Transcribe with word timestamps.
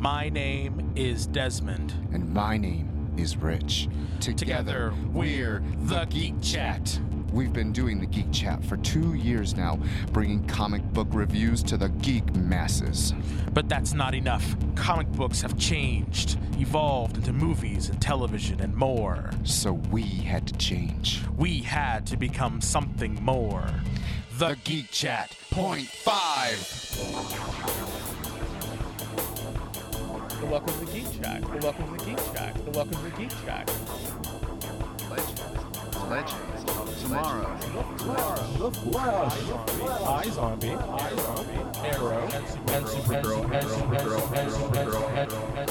My 0.00 0.30
name 0.30 0.94
is 0.96 1.26
Desmond. 1.26 1.92
And 2.14 2.32
my 2.32 2.56
name 2.56 3.12
is 3.18 3.36
Rich. 3.36 3.86
Together, 4.18 4.94
we're 5.12 5.62
the 5.82 6.06
Geek 6.06 6.40
Chat. 6.40 6.98
We've 7.34 7.52
been 7.52 7.70
doing 7.70 8.00
the 8.00 8.06
Geek 8.06 8.32
Chat 8.32 8.64
for 8.64 8.78
two 8.78 9.12
years 9.12 9.54
now, 9.54 9.78
bringing 10.10 10.42
comic 10.46 10.82
book 10.94 11.08
reviews 11.10 11.62
to 11.64 11.76
the 11.76 11.90
geek 11.90 12.34
masses. 12.34 13.12
But 13.52 13.68
that's 13.68 13.92
not 13.92 14.14
enough. 14.14 14.56
Comic 14.74 15.06
books 15.12 15.42
have 15.42 15.58
changed, 15.58 16.38
evolved 16.58 17.18
into 17.18 17.34
movies 17.34 17.90
and 17.90 18.00
television 18.00 18.62
and 18.62 18.74
more. 18.74 19.28
So 19.44 19.74
we 19.74 20.04
had 20.04 20.46
to 20.46 20.54
change. 20.54 21.20
We 21.36 21.58
had 21.58 22.06
to 22.06 22.16
become 22.16 22.62
something 22.62 23.22
more. 23.22 23.68
The, 24.38 24.56
Geek 24.64 24.90
Chat 24.90 25.36
Point 25.50 25.90
five. 30.40 30.50
Welcome 30.50 30.72
to 30.72 30.84
the 30.84 30.92
Geek 30.92 31.22
Chat. 31.22 31.42
The 31.42 31.58
welcome 31.58 31.84
to 31.86 31.92
the 31.92 32.04
Geek 32.04 32.18
Chat. 32.34 32.54
The 32.64 32.70
welcome 32.70 32.94
to 32.94 33.02
the 33.02 33.10
Geek 33.10 33.30
Chat. 33.44 33.70
Tomorrow. 37.00 37.58
I 40.06 40.28
Zombie, 40.30 40.70
I 40.70 41.14
Zombie, 41.16 41.64
Arrow, 41.88 42.22
and 42.22 42.86
Supergirl, 42.86 43.42
and 43.52 43.66
Supergirl, 43.66 44.22
and 44.36 44.50
Supergirl, 44.50 45.06
and 45.12 45.30
Supergirl. 45.30 45.70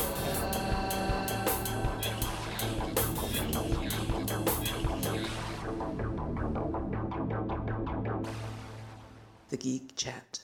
The 9.49 9.57
Geek 9.57 9.95
Chat. 9.95 10.38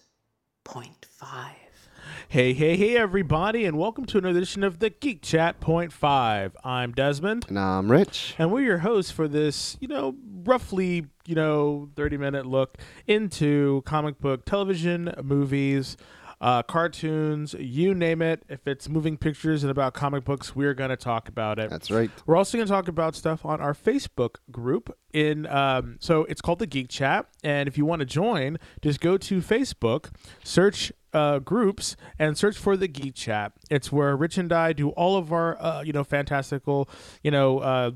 Hey, 2.36 2.52
hey, 2.52 2.76
hey, 2.76 2.98
everybody, 2.98 3.64
and 3.64 3.78
welcome 3.78 4.04
to 4.08 4.18
another 4.18 4.40
edition 4.40 4.62
of 4.66 4.80
the 4.80 4.90
Geek 4.90 5.22
Chat 5.22 5.62
Point 5.62 5.94
Five. 5.94 6.54
I'm 6.66 6.92
Desmond, 6.92 7.46
And 7.48 7.58
I'm 7.58 7.90
Rich. 7.90 8.36
and 8.38 8.52
we're 8.52 8.60
your 8.60 8.80
hosts 8.80 9.10
for 9.10 9.30
this, 9.30 9.78
you 9.80 9.88
know, 9.88 10.18
roughly, 10.44 11.06
you 11.26 11.34
know, 11.34 11.88
30 11.96 12.18
minute 12.18 12.46
look 12.46 12.78
into 13.08 13.84
comic 13.86 14.20
book 14.20 14.44
television, 14.44 15.14
movies, 15.24 15.96
uh, 16.42 16.64
cartoons, 16.64 17.54
you 17.58 17.94
name 17.94 18.22
it. 18.22 18.44
If 18.50 18.68
it's 18.68 18.90
moving 18.90 19.18
pictures 19.18 19.64
and 19.64 19.72
about 19.72 19.94
comic 19.94 20.24
books, 20.26 20.56
we're 20.56 20.74
going 20.74 20.90
to 20.90 20.98
talk 20.98 21.28
about 21.30 21.60
it. 21.60 21.70
That's 21.70 21.90
right. 21.90 22.10
We're 22.26 22.36
also 22.36 22.58
going 22.58 22.68
to 22.68 22.72
talk 22.74 22.88
about 22.88 23.16
stuff 23.16 23.46
on 23.46 23.62
our 23.62 23.74
Facebook 23.74 24.36
group. 24.52 24.96
In 25.14 25.46
um, 25.48 25.98
so 26.00 26.26
it's 26.26 26.42
called 26.42 26.60
the 26.60 26.68
Geek 26.68 26.90
Chat, 26.90 27.28
and 27.44 27.68
if 27.70 27.78
you 27.78 27.86
want 27.86 28.02
to 28.02 28.06
join, 28.06 28.58
just 28.82 29.00
go 29.00 29.18
to 29.18 29.40
Facebook, 29.40 30.10
search 30.44 30.92
uh, 31.14 31.40
groups, 31.40 31.96
and 32.20 32.38
search 32.38 32.58
for 32.58 32.76
the 32.76 32.90
Geek 32.90 33.16
Chat. 33.16 33.54
It's 33.70 33.92
where 33.94 34.16
Rich 34.18 34.38
and 34.38 34.52
I 34.52 34.74
do 34.74 34.90
all 34.90 35.16
of 35.16 35.32
our 35.32 35.62
uh, 35.62 35.82
you 35.84 35.94
know 35.94 36.04
fantastical, 36.04 36.90
you 37.24 37.32
know, 37.32 37.60
uh, 37.60 37.92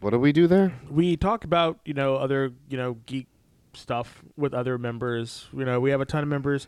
What 0.00 0.10
do 0.10 0.18
we 0.18 0.32
do 0.32 0.46
there? 0.46 0.74
we 0.90 1.16
talk 1.16 1.44
about 1.44 1.80
you 1.86 1.94
know 1.94 2.16
other 2.16 2.52
you 2.68 2.76
know 2.76 2.98
geek 3.06 3.28
stuff 3.72 4.22
with 4.36 4.52
other 4.52 4.76
members. 4.76 5.46
You 5.56 5.64
know, 5.64 5.80
we 5.80 5.90
have 5.90 6.02
a 6.02 6.04
ton 6.06 6.22
of 6.22 6.28
members 6.28 6.66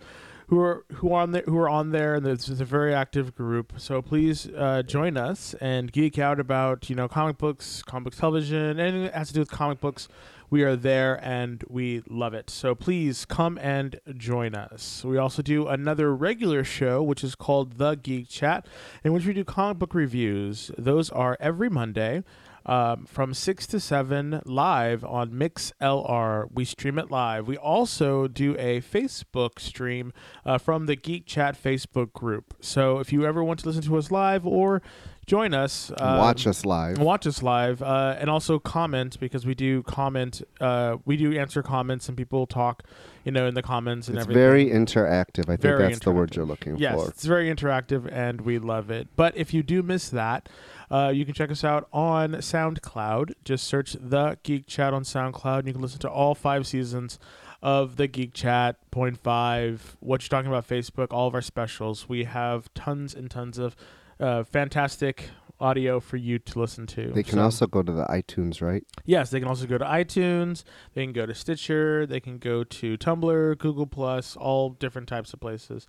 who 0.50 0.58
are 0.58 0.84
who 0.94 1.14
on 1.14 1.30
there 1.30 1.44
who 1.46 1.56
are 1.56 1.68
on 1.68 1.92
there, 1.92 2.16
and 2.16 2.26
it's, 2.26 2.48
it's 2.48 2.60
a 2.60 2.64
very 2.64 2.92
active 2.92 3.36
group. 3.36 3.74
So 3.76 4.02
please 4.02 4.48
uh, 4.56 4.82
join 4.82 5.16
us 5.16 5.54
and 5.60 5.92
geek 5.92 6.18
out 6.18 6.40
about 6.40 6.90
you 6.90 6.96
know 6.96 7.06
comic 7.06 7.38
books, 7.38 7.84
comic 7.84 8.06
books 8.06 8.16
television, 8.16 8.80
anything 8.80 9.04
that 9.04 9.14
has 9.14 9.28
to 9.28 9.34
do 9.34 9.40
with 9.40 9.50
comic 9.50 9.80
books. 9.80 10.08
We 10.50 10.64
are 10.64 10.74
there 10.74 11.24
and 11.24 11.62
we 11.68 12.02
love 12.08 12.34
it. 12.34 12.50
So 12.50 12.74
please 12.74 13.24
come 13.24 13.56
and 13.58 14.00
join 14.16 14.56
us. 14.56 15.04
We 15.04 15.16
also 15.16 15.42
do 15.42 15.68
another 15.68 16.14
regular 16.14 16.64
show, 16.64 17.02
which 17.04 17.22
is 17.22 17.36
called 17.36 17.78
The 17.78 17.94
Geek 17.94 18.28
Chat, 18.28 18.66
in 19.04 19.12
which 19.12 19.24
we 19.26 19.32
do 19.32 19.44
comic 19.44 19.78
book 19.78 19.94
reviews. 19.94 20.72
Those 20.76 21.08
are 21.10 21.36
every 21.38 21.70
Monday 21.70 22.24
um, 22.66 23.06
from 23.06 23.32
6 23.34 23.66
to 23.68 23.80
7 23.80 24.42
live 24.44 25.04
on 25.04 25.30
MixLR. 25.30 26.48
We 26.52 26.64
stream 26.64 26.98
it 26.98 27.10
live. 27.10 27.46
We 27.46 27.56
also 27.56 28.28
do 28.28 28.56
a 28.58 28.80
Facebook 28.80 29.58
stream 29.58 30.12
uh, 30.44 30.58
from 30.58 30.86
the 30.86 30.96
Geek 30.96 31.26
Chat 31.26 31.60
Facebook 31.60 32.12
group. 32.12 32.54
So 32.60 32.98
if 32.98 33.12
you 33.12 33.24
ever 33.24 33.42
want 33.42 33.60
to 33.60 33.66
listen 33.66 33.82
to 33.82 33.96
us 33.96 34.10
live 34.10 34.46
or 34.46 34.82
join 35.30 35.54
us, 35.54 35.92
um, 35.98 36.18
Watch 36.18 36.44
us 36.48 36.64
live. 36.64 36.98
watch 36.98 37.24
us 37.24 37.40
live 37.40 37.82
uh, 37.82 38.16
and 38.18 38.28
also 38.28 38.58
comment 38.58 39.18
because 39.20 39.46
we 39.46 39.54
do 39.54 39.82
comment 39.84 40.42
uh, 40.60 40.96
we 41.04 41.16
do 41.16 41.38
answer 41.38 41.62
comments 41.62 42.08
and 42.08 42.16
people 42.16 42.48
talk 42.48 42.82
you 43.24 43.30
know 43.30 43.46
in 43.46 43.54
the 43.54 43.62
comments 43.62 44.08
and 44.08 44.16
It's 44.16 44.24
everything 44.24 44.42
very 44.42 44.66
interactive. 44.66 45.48
I 45.48 45.56
think 45.56 45.78
that's 45.78 46.00
the 46.00 46.10
word 46.10 46.34
you're 46.34 46.44
looking 46.44 46.76
yes 46.78 46.94
for. 46.96 47.08
it's 47.08 47.24
very 47.24 47.48
interactive 47.48 48.10
and 48.10 48.40
we 48.40 48.58
love 48.58 48.90
it 48.90 49.06
but 49.14 49.36
if 49.36 49.54
you 49.54 49.62
do 49.62 49.84
miss 49.84 50.08
that 50.08 50.48
uh, 50.90 51.12
you 51.14 51.24
can 51.24 51.32
check 51.34 51.52
us 51.52 51.62
out 51.62 51.86
on 51.92 52.32
soundcloud 52.34 53.32
just 53.44 53.64
search 53.68 53.92
the 54.00 54.36
geek 54.42 54.66
chat 54.66 54.92
on 54.92 55.04
soundcloud 55.04 55.60
and 55.60 55.68
you 55.68 55.72
can 55.74 55.82
listen 55.82 56.00
to 56.00 56.10
all 56.10 56.34
five 56.34 56.66
seasons 56.66 57.20
of 57.62 57.94
the 57.96 58.08
geek 58.08 58.32
chat 58.34 58.76
point 58.90 59.16
five 59.18 59.96
what 60.00 60.22
you're 60.22 60.28
talking 60.28 60.50
about 60.50 60.66
facebook 60.66 61.08
all 61.12 61.28
of 61.28 61.34
our 61.34 61.42
specials 61.42 62.08
we 62.08 62.24
have 62.24 62.72
tons 62.74 63.14
and 63.14 63.30
tons 63.30 63.58
of 63.58 63.76
uh, 64.20 64.44
fantastic 64.44 65.30
audio 65.58 66.00
for 66.00 66.16
you 66.16 66.38
to 66.38 66.58
listen 66.58 66.86
to 66.86 67.10
They 67.12 67.22
can 67.22 67.34
So- 67.34 67.42
also 67.42 67.66
go 67.66 67.82
to 67.82 67.92
the 67.92 68.04
iTunes, 68.04 68.62
right? 68.62 68.82
Yes, 69.04 69.28
they 69.30 69.40
can 69.40 69.48
also 69.48 69.66
go 69.66 69.76
to 69.76 69.84
iTunes. 69.84 70.64
They 70.94 71.02
can 71.04 71.12
go 71.12 71.26
to 71.26 71.34
Stitcher. 71.34 72.06
They 72.06 72.20
can 72.20 72.38
go 72.38 72.64
to 72.64 72.96
Tumblr, 72.96 73.58
Google 73.58 73.86
Plus, 73.86 74.36
all 74.36 74.70
different 74.70 75.06
types 75.08 75.34
of 75.34 75.40
places. 75.40 75.86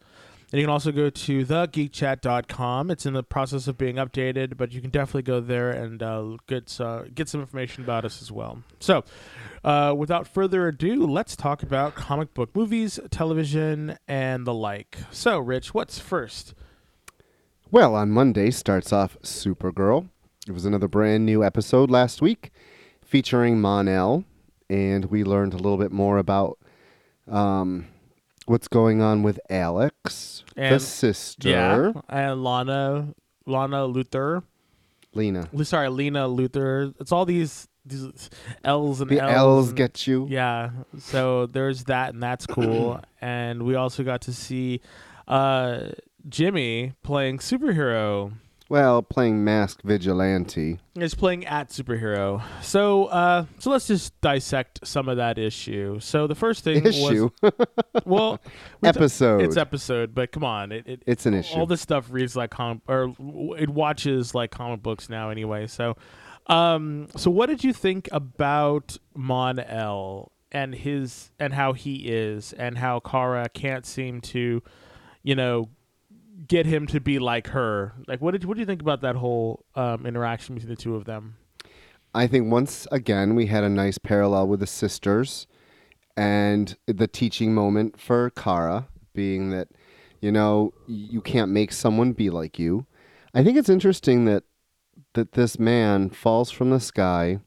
And 0.51 0.59
you 0.59 0.65
can 0.67 0.71
also 0.73 0.91
go 0.91 1.09
to 1.09 1.45
thegeekchat.com. 1.45 2.91
It's 2.91 3.05
in 3.05 3.13
the 3.13 3.23
process 3.23 3.67
of 3.69 3.77
being 3.77 3.95
updated, 3.95 4.57
but 4.57 4.73
you 4.73 4.81
can 4.81 4.89
definitely 4.89 5.21
go 5.21 5.39
there 5.39 5.69
and 5.71 6.03
uh, 6.03 6.35
get 6.47 6.79
uh, 6.81 7.03
get 7.15 7.29
some 7.29 7.39
information 7.39 7.83
about 7.85 8.03
us 8.03 8.21
as 8.21 8.31
well. 8.31 8.61
So, 8.81 9.05
uh, 9.63 9.93
without 9.97 10.27
further 10.27 10.67
ado, 10.67 11.05
let's 11.07 11.37
talk 11.37 11.63
about 11.63 11.95
comic 11.95 12.33
book 12.33 12.53
movies, 12.53 12.99
television, 13.11 13.97
and 14.09 14.45
the 14.45 14.53
like. 14.53 14.97
So, 15.11 15.39
Rich, 15.39 15.73
what's 15.73 15.99
first? 15.99 16.53
Well, 17.71 17.95
on 17.95 18.11
Monday 18.11 18.51
starts 18.51 18.91
off 18.91 19.17
Supergirl. 19.23 20.09
It 20.47 20.51
was 20.51 20.65
another 20.65 20.87
brand 20.87 21.25
new 21.25 21.43
episode 21.43 21.89
last 21.89 22.21
week 22.21 22.51
featuring 23.03 23.61
Mon-El, 23.61 24.25
and 24.69 25.05
we 25.05 25.23
learned 25.23 25.53
a 25.53 25.57
little 25.57 25.77
bit 25.77 25.91
more 25.91 26.17
about 26.17 26.57
um, 27.29 27.87
what's 28.45 28.67
going 28.67 29.01
on 29.01 29.23
with 29.23 29.39
Alex, 29.49 30.43
the 30.55 30.61
And- 30.63 30.81
sister, 30.81 31.49
Yeah, 31.49 31.91
and 32.09 32.43
Lana, 32.43 33.13
Lana 33.45 33.87
Luthor. 33.87 34.43
Lena. 35.13 35.47
Sorry, 35.63 35.89
Lena 35.89 36.27
Luthor. 36.27 36.93
It's 36.99 37.11
all 37.11 37.25
these 37.25 37.67
these 37.83 38.29
L's 38.63 39.01
and 39.01 39.09
The 39.09 39.19
L's. 39.19 39.33
L's 39.33 39.67
and- 39.69 39.77
get 39.77 40.05
you. 40.07 40.27
yeah. 40.29 40.69
So 40.99 41.47
there's 41.47 41.85
that, 41.85 42.13
and 42.13 42.21
that's 42.21 42.45
cool. 42.45 42.99
and 43.21 43.63
we 43.63 43.75
also 43.75 44.03
got 44.03 44.21
to 44.21 44.33
see 44.33 44.81
uh, 45.27 45.89
Jimmy 46.29 46.93
playing 47.03 47.39
superhero. 47.39 48.33
Well, 48.69 49.01
playing 49.01 49.43
masked 49.43 49.81
vigilante. 49.83 50.79
Is 50.95 51.13
playing 51.13 51.45
at 51.45 51.69
superhero. 51.71 52.41
So 52.61 53.07
uh, 53.07 53.45
so 53.59 53.69
let's 53.69 53.85
just 53.87 54.19
dissect 54.21 54.87
some 54.87 55.09
of 55.09 55.17
that 55.17 55.37
issue. 55.37 55.99
So 55.99 56.25
the 56.25 56.35
first 56.35 56.63
thing 56.63 56.85
Issue. 56.85 57.29
was 57.41 57.51
well 58.05 58.39
we 58.79 58.89
t- 58.89 58.97
Episode. 58.97 59.41
It's 59.41 59.57
episode, 59.57 60.15
but 60.15 60.31
come 60.31 60.45
on, 60.45 60.71
it, 60.71 60.87
it 60.87 61.03
It's 61.05 61.25
an 61.25 61.33
issue. 61.33 61.57
all 61.57 61.65
this 61.65 61.81
stuff 61.81 62.07
reads 62.09 62.37
like 62.37 62.51
comic 62.51 62.81
or 62.87 63.13
it 63.57 63.69
watches 63.69 64.33
like 64.33 64.51
comic 64.51 64.81
books 64.81 65.09
now 65.09 65.29
anyway 65.29 65.67
so 65.67 65.97
um 66.47 67.07
so 67.17 67.29
what 67.29 67.47
did 67.49 67.63
you 67.65 67.73
think 67.73 68.07
about 68.13 68.97
mon 69.13 69.59
el 69.59 70.31
and 70.51 70.73
his 70.73 71.31
and 71.39 71.53
how 71.53 71.73
he 71.73 72.07
is 72.07 72.53
and 72.53 72.77
how 72.77 72.99
kara 73.01 73.47
can't 73.49 73.85
seem 73.85 74.21
to 74.21 74.63
you 75.23 75.35
know 75.35 75.67
get 76.47 76.65
him 76.65 76.87
to 76.87 76.99
be 76.99 77.19
like 77.19 77.47
her 77.47 77.93
like 78.07 78.21
what 78.21 78.31
did 78.31 78.45
what 78.45 78.55
do 78.55 78.59
you 78.59 78.65
think 78.65 78.81
about 78.81 79.01
that 79.01 79.15
whole 79.15 79.65
um 79.75 80.05
interaction 80.05 80.55
between 80.55 80.69
the 80.69 80.75
two 80.75 80.95
of 80.95 81.05
them 81.05 81.35
I 82.13 82.27
think 82.27 82.51
once 82.51 82.87
again 82.91 83.35
we 83.35 83.45
had 83.45 83.63
a 83.63 83.69
nice 83.69 83.97
parallel 83.97 84.47
with 84.47 84.59
the 84.59 84.67
sisters 84.67 85.47
and 86.17 86.75
the 86.87 87.07
teaching 87.07 87.53
moment 87.53 87.99
for 87.99 88.29
Kara 88.31 88.87
being 89.13 89.49
that 89.51 89.69
you 90.19 90.31
know 90.31 90.73
you 90.87 91.21
can't 91.21 91.51
make 91.51 91.71
someone 91.71 92.13
be 92.13 92.29
like 92.29 92.59
you. 92.59 92.85
I 93.33 93.43
think 93.43 93.57
it's 93.57 93.69
interesting 93.69 94.25
that 94.25 94.43
that 95.13 95.33
this 95.33 95.57
man 95.57 96.09
falls 96.09 96.51
from 96.51 96.69
the 96.69 96.79
sky 96.79 97.39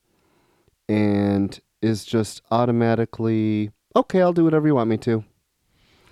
and 0.88 1.60
is 1.82 2.04
just 2.04 2.42
automatically 2.50 3.70
okay, 3.96 4.22
I'll 4.22 4.32
do 4.32 4.44
whatever 4.44 4.66
you 4.66 4.74
want 4.74 4.90
me 4.90 4.96
to. 4.98 5.24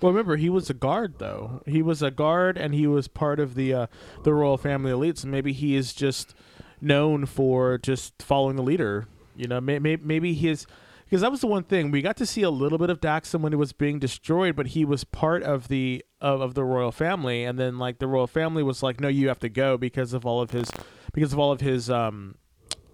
Well, 0.03 0.11
remember 0.11 0.35
he 0.35 0.49
was 0.49 0.69
a 0.69 0.73
guard 0.73 1.19
though. 1.19 1.63
He 1.65 1.81
was 1.81 2.01
a 2.01 2.11
guard, 2.11 2.57
and 2.57 2.75
he 2.75 2.87
was 2.87 3.07
part 3.07 3.39
of 3.39 3.55
the 3.55 3.73
uh, 3.73 3.87
the 4.23 4.33
royal 4.33 4.57
family 4.57 4.91
elites. 4.91 5.23
And 5.23 5.31
maybe 5.31 5.53
he 5.53 5.77
is 5.77 5.93
just 5.93 6.35
known 6.81 7.25
for 7.25 7.77
just 7.77 8.21
following 8.21 8.57
the 8.57 8.63
leader. 8.63 9.07
You 9.33 9.47
know, 9.47 9.61
may, 9.61 9.79
may, 9.79 9.95
maybe 9.95 10.33
he 10.33 10.49
is 10.49 10.67
because 11.05 11.21
that 11.21 11.31
was 11.31 11.39
the 11.39 11.47
one 11.47 11.63
thing 11.63 11.89
we 11.89 12.01
got 12.01 12.17
to 12.17 12.25
see 12.25 12.41
a 12.41 12.49
little 12.49 12.77
bit 12.77 12.89
of 12.89 12.99
Daxam 12.99 13.39
when 13.39 13.53
it 13.53 13.55
was 13.55 13.71
being 13.71 13.97
destroyed, 13.97 14.57
but 14.57 14.67
he 14.67 14.83
was 14.83 15.05
part 15.05 15.41
of 15.41 15.69
the 15.69 16.03
of, 16.19 16.41
of 16.41 16.53
the 16.53 16.65
royal 16.65 16.91
family, 16.91 17.45
and 17.45 17.57
then 17.57 17.79
like 17.79 17.99
the 17.99 18.07
royal 18.07 18.27
family 18.27 18.61
was 18.61 18.83
like, 18.83 18.99
no, 18.99 19.07
you 19.07 19.29
have 19.29 19.39
to 19.39 19.47
go 19.47 19.77
because 19.77 20.11
of 20.11 20.25
all 20.25 20.41
of 20.41 20.51
his 20.51 20.69
because 21.13 21.31
of 21.31 21.39
all 21.39 21.53
of 21.53 21.61
his 21.61 21.89
um 21.89 22.35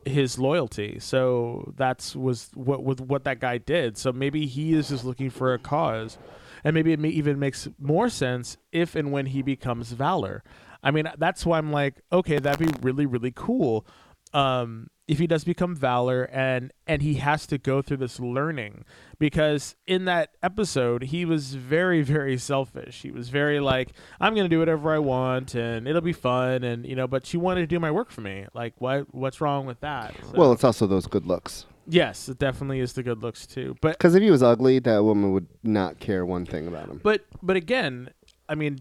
his 0.05 0.39
loyalty. 0.39 0.99
So 0.99 1.73
that's 1.75 2.15
was 2.15 2.49
what 2.53 2.83
with 2.83 3.01
what 3.01 3.23
that 3.25 3.39
guy 3.39 3.57
did. 3.57 3.97
So 3.97 4.11
maybe 4.11 4.45
he 4.45 4.73
is 4.73 4.89
just 4.89 5.03
looking 5.03 5.29
for 5.29 5.53
a 5.53 5.59
cause, 5.59 6.17
and 6.63 6.73
maybe 6.73 6.93
it 6.93 6.99
may 6.99 7.09
even 7.09 7.39
makes 7.39 7.67
more 7.79 8.09
sense 8.09 8.57
if 8.71 8.95
and 8.95 9.11
when 9.11 9.27
he 9.27 9.41
becomes 9.41 9.91
Valor. 9.91 10.43
I 10.81 10.91
mean, 10.91 11.09
that's 11.17 11.45
why 11.45 11.57
I'm 11.57 11.71
like, 11.71 12.01
okay, 12.11 12.39
that'd 12.39 12.65
be 12.65 12.73
really 12.81 13.05
really 13.05 13.33
cool. 13.35 13.85
Um, 14.33 14.89
if 15.09 15.17
he 15.17 15.25
does 15.27 15.43
become 15.43 15.75
Valor 15.75 16.23
and 16.31 16.71
and 16.87 17.01
he 17.01 17.15
has 17.15 17.47
to 17.47 17.57
go 17.57 17.81
through 17.81 17.97
this 17.97 18.19
learning 18.19 18.85
because 19.17 19.75
in 19.87 20.05
that 20.05 20.35
episode 20.43 21.03
he 21.05 21.25
was 21.25 21.55
very 21.55 22.01
very 22.01 22.37
selfish. 22.37 23.01
He 23.01 23.11
was 23.11 23.29
very 23.29 23.59
like 23.59 23.89
I'm 24.21 24.35
going 24.35 24.45
to 24.45 24.49
do 24.55 24.59
whatever 24.59 24.93
I 24.93 24.99
want 24.99 25.55
and 25.55 25.87
it'll 25.87 26.01
be 26.01 26.13
fun 26.13 26.63
and 26.63 26.85
you 26.85 26.95
know 26.95 27.07
but 27.07 27.25
she 27.25 27.37
wanted 27.37 27.61
to 27.61 27.67
do 27.67 27.79
my 27.79 27.89
work 27.91 28.11
for 28.11 28.21
me. 28.21 28.45
Like 28.53 28.73
what 28.77 29.13
what's 29.13 29.41
wrong 29.41 29.65
with 29.65 29.79
that? 29.81 30.13
So- 30.23 30.33
Well, 30.37 30.51
it's 30.53 30.63
also 30.63 30.85
those 30.85 31.07
good 31.07 31.25
looks. 31.25 31.65
yes, 31.87 32.29
it 32.29 32.37
definitely 32.37 32.79
is 32.79 32.93
the 32.93 33.01
good 33.01 33.23
looks 33.23 33.47
too. 33.47 33.75
But 33.81 33.93
Because 33.97 34.13
if 34.13 34.21
he 34.21 34.29
was 34.29 34.43
ugly, 34.43 34.77
that 34.79 35.03
woman 35.03 35.31
would 35.33 35.47
not 35.63 35.99
care 35.99 36.23
one 36.23 36.45
thing 36.45 36.67
about 36.67 36.87
him. 36.87 37.01
But 37.03 37.25
but 37.41 37.55
again, 37.55 38.11
I 38.47 38.53
mean, 38.53 38.79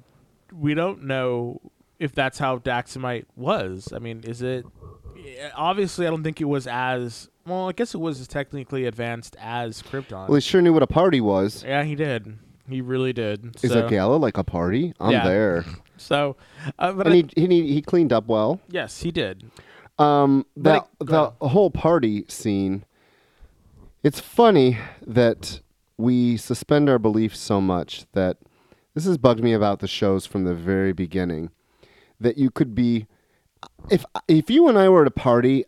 we 0.53 0.75
don't 0.75 1.05
know 1.05 1.61
if 1.99 2.13
that's 2.15 2.39
how 2.39 2.59
Daxamite 2.59 3.27
was. 3.37 3.93
I 3.95 3.99
mean, 3.99 4.23
is 4.25 4.43
it? 4.43 4.65
Obviously, 5.55 6.07
I 6.07 6.11
don't 6.11 6.23
think 6.23 6.41
it 6.41 6.45
was 6.47 6.67
as 6.67 7.29
well. 7.47 7.69
I 7.69 7.73
guess 7.73 7.95
it 7.95 7.99
was 7.99 8.21
as 8.21 8.29
technically 8.29 8.85
advanced 8.87 9.37
as 9.41 9.83
Krypton. 9.83 10.29
Well, 10.29 10.35
he 10.37 10.41
sure 10.41 10.63
knew 10.63 10.73
what 10.73 10.83
a 10.83 10.87
party 10.87 11.21
was. 11.21 11.65
yeah, 11.65 11.83
he 11.85 11.95
did. 11.95 12.39
He 12.69 12.81
really 12.81 13.13
did. 13.13 13.57
Is 13.63 13.73
so, 13.73 13.87
a 13.87 13.91
gala 13.91 14.17
like 14.17 14.37
a 14.37 14.45
party? 14.45 14.93
I'm 15.01 15.13
Yeah. 15.13 15.25
there. 15.27 15.65
So, 16.01 16.37
uh, 16.79 16.93
but 16.93 17.09
And 17.09 17.15
I- 17.27 17.41
he, 17.41 17.49
he 17.49 17.73
he 17.75 17.83
cleaned 17.83 18.13
up 18.13 18.29
well. 18.29 18.61
yes, 18.71 19.01
he 19.03 19.11
did. 19.11 19.51
Um, 19.99 20.47
that 20.57 20.87
it- 21.01 21.07
the 21.07 21.33
whole 21.41 21.73
party 21.73 22.25
scene. 22.29 22.85
It's 24.05 24.21
funny 24.21 24.79
that 25.05 25.61
we 25.97 26.37
suspend 26.37 26.89
our 26.89 27.01
beliefs 27.01 27.41
so 27.41 27.61
much 27.61 28.07
that 28.13 28.37
this 28.95 29.07
has 29.07 29.19
bugged 29.19 29.43
me 29.43 29.53
about 29.53 29.81
the 29.81 29.89
shows 29.89 30.25
from 30.25 30.45
the 30.45 30.55
very 30.55 30.93
beginning. 30.93 31.51
That 32.21 32.37
you 32.37 32.51
could 32.51 32.75
be, 32.75 33.07
if 33.91 34.05
if 34.27 34.51
you 34.51 34.69
and 34.69 34.79
I 34.79 34.89
were 34.89 35.03
at 35.03 35.09
a 35.09 35.13
party, 35.13 35.65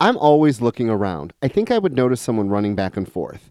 I'm 0.00 0.16
always 0.16 0.60
looking 0.60 0.90
around. 0.90 1.32
I 1.42 1.48
think 1.48 1.70
I 1.70 1.78
would 1.78 1.94
notice 1.94 2.20
someone 2.20 2.48
running 2.48 2.74
back 2.74 2.96
and 2.96 3.10
forth, 3.10 3.50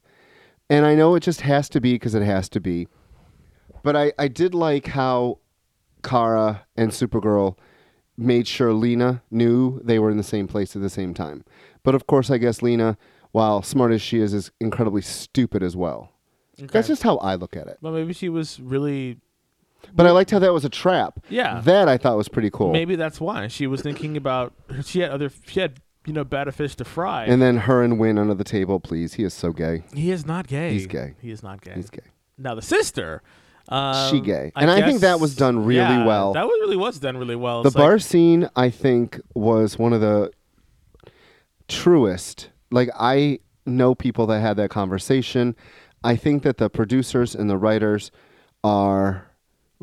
and 0.69 0.85
I 0.85 0.95
know 0.95 1.15
it 1.15 1.21
just 1.21 1.41
has 1.41 1.69
to 1.69 1.81
be 1.81 1.93
because 1.93 2.15
it 2.15 2.23
has 2.23 2.49
to 2.49 2.59
be. 2.59 2.87
But 3.81 3.95
I 3.95 4.13
I 4.19 4.27
did 4.27 4.53
like 4.53 4.87
how 4.87 5.39
Kara 6.03 6.65
and 6.75 6.91
Supergirl 6.91 7.57
made 8.17 8.47
sure 8.47 8.73
Lena 8.73 9.23
knew 9.31 9.79
they 9.83 9.99
were 9.99 10.11
in 10.11 10.17
the 10.17 10.23
same 10.23 10.47
place 10.47 10.75
at 10.75 10.81
the 10.81 10.89
same 10.89 11.13
time. 11.13 11.43
But 11.83 11.95
of 11.95 12.07
course, 12.07 12.29
I 12.29 12.37
guess 12.37 12.61
Lena, 12.61 12.97
while 13.31 13.61
smart 13.61 13.91
as 13.91 14.01
she 14.01 14.19
is, 14.19 14.33
is 14.33 14.51
incredibly 14.59 15.01
stupid 15.01 15.63
as 15.63 15.75
well. 15.75 16.11
That's 16.57 16.87
just 16.87 17.03
how 17.03 17.17
I 17.17 17.35
look 17.35 17.55
at 17.55 17.67
it. 17.67 17.77
Well, 17.81 17.93
maybe 17.93 18.13
she 18.13 18.29
was 18.29 18.59
really. 18.59 19.17
But 19.93 20.07
I 20.07 20.11
liked 20.11 20.31
how 20.31 20.39
that 20.39 20.53
was 20.53 20.65
a 20.65 20.69
trap. 20.69 21.19
Yeah. 21.29 21.61
That 21.61 21.87
I 21.87 21.97
thought 21.97 22.17
was 22.17 22.27
pretty 22.29 22.49
cool. 22.49 22.71
Maybe 22.71 22.95
that's 22.95 23.19
why 23.19 23.47
she 23.47 23.67
was 23.67 23.81
thinking 23.81 24.17
about. 24.17 24.53
She 24.85 24.99
had 24.99 25.11
other. 25.11 25.29
She 25.47 25.59
had 25.59 25.79
you 26.05 26.13
know 26.13 26.23
better 26.23 26.51
fish 26.51 26.75
to 26.77 26.85
fry. 26.85 27.25
And 27.25 27.41
then 27.41 27.57
her 27.57 27.81
and 27.83 27.99
Winn 27.99 28.17
under 28.17 28.33
the 28.33 28.43
table, 28.43 28.79
please. 28.79 29.13
He 29.15 29.23
is 29.23 29.33
so 29.33 29.51
gay. 29.51 29.83
he 29.93 30.11
is 30.11 30.25
not 30.25 30.47
gay. 30.47 30.71
He's 30.73 30.87
gay. 30.87 31.15
He 31.21 31.31
is 31.31 31.43
not 31.43 31.61
gay. 31.61 31.73
He's 31.75 31.89
gay. 31.89 32.01
Now 32.37 32.55
the 32.55 32.61
sister, 32.61 33.21
um, 33.69 34.09
She 34.09 34.19
gay. 34.19 34.51
And 34.55 34.69
I 34.69 34.81
think 34.81 35.01
that 35.01 35.19
was 35.19 35.35
done 35.35 35.65
really 35.65 35.77
yeah, 35.79 36.05
well. 36.05 36.33
That 36.33 36.45
was 36.45 36.57
really 36.61 36.77
was 36.77 36.99
done 36.99 37.15
really 37.17 37.35
well. 37.35 37.61
The 37.63 37.67
It's 37.67 37.75
like- 37.75 37.83
bar 37.83 37.99
scene, 37.99 38.49
I 38.55 38.69
think, 38.69 39.21
was 39.35 39.77
one 39.77 39.93
of 39.93 40.01
the 40.01 40.31
truest. 41.67 42.49
Like, 42.71 42.89
I 42.99 43.39
know 43.65 43.95
people 43.95 44.25
that 44.27 44.41
had 44.41 44.57
that 44.57 44.69
conversation. 44.69 45.55
I 46.03 46.15
think 46.15 46.43
that 46.43 46.57
the 46.57 46.69
producers 46.69 47.33
and 47.35 47.49
the 47.49 47.57
writers 47.57 48.11
are 48.63 49.27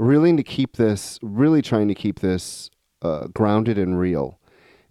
really 0.00 0.34
to 0.36 0.42
keep 0.42 0.76
this, 0.76 1.18
really 1.22 1.62
trying 1.62 1.88
to 1.88 1.94
keep 1.94 2.20
this 2.20 2.70
uh, 3.02 3.26
grounded 3.28 3.78
and 3.78 3.98
real 3.98 4.40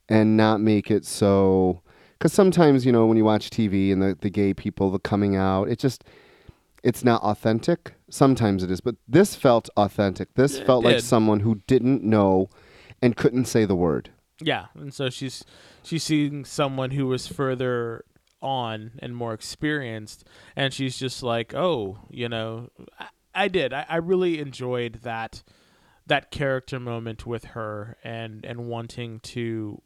and 0.07 0.38
not 0.38 0.61
make 0.61 0.91
it 0.91 1.06
so. 1.06 1.81
Because 2.17 2.33
sometimes, 2.33 2.85
you 2.85 2.91
know, 2.91 3.06
when 3.06 3.17
you 3.17 3.25
watch 3.25 3.50
TV 3.50 3.91
and 3.91 4.01
the, 4.01 4.17
the 4.19 4.29
gay 4.29 4.53
people, 4.53 4.91
the 4.91 5.00
coming 5.00 5.35
out, 5.35 5.69
it 5.69 5.79
just, 5.79 6.03
it's 6.83 7.03
not 7.03 7.21
authentic. 7.23 7.94
Sometimes 8.09 8.61
it 8.61 8.69
is, 8.69 8.81
but 8.81 8.95
this 9.07 9.35
felt 9.35 9.69
authentic. 9.77 10.33
This 10.35 10.56
it 10.56 10.65
felt 10.65 10.83
like 10.83 10.97
did. 10.97 11.03
someone 11.03 11.39
who 11.39 11.62
didn't 11.65 12.03
know 12.03 12.50
and 13.01 13.15
couldn't 13.15 13.45
say 13.45 13.65
the 13.65 13.75
word. 13.75 14.12
yeah, 14.41 14.67
and 14.75 14.94
so 14.94 15.09
she's 15.09 15.44
she's 15.83 16.03
seeing 16.03 16.45
someone 16.45 16.91
who 16.91 17.07
was 17.07 17.27
further 17.27 18.03
on 18.41 18.91
and 19.00 19.15
more 19.15 19.33
experienced, 19.33 20.25
and 20.55 20.73
she's 20.73 20.97
just 20.97 21.23
like, 21.23 21.53
oh, 21.53 22.00
you 22.09 22.27
know, 22.27 22.69
I, 23.00 23.07
I 23.33 23.47
did. 23.47 23.73
I, 23.73 23.85
I 23.89 23.95
really 23.97 24.39
enjoyed 24.39 24.99
that 25.03 25.43
that 26.07 26.31
character 26.31 26.79
moment 26.79 27.25
with 27.25 27.45
her 27.45 27.95
and 28.03 28.43
and 28.43 28.67
wanting 28.67 29.19
to 29.19 29.81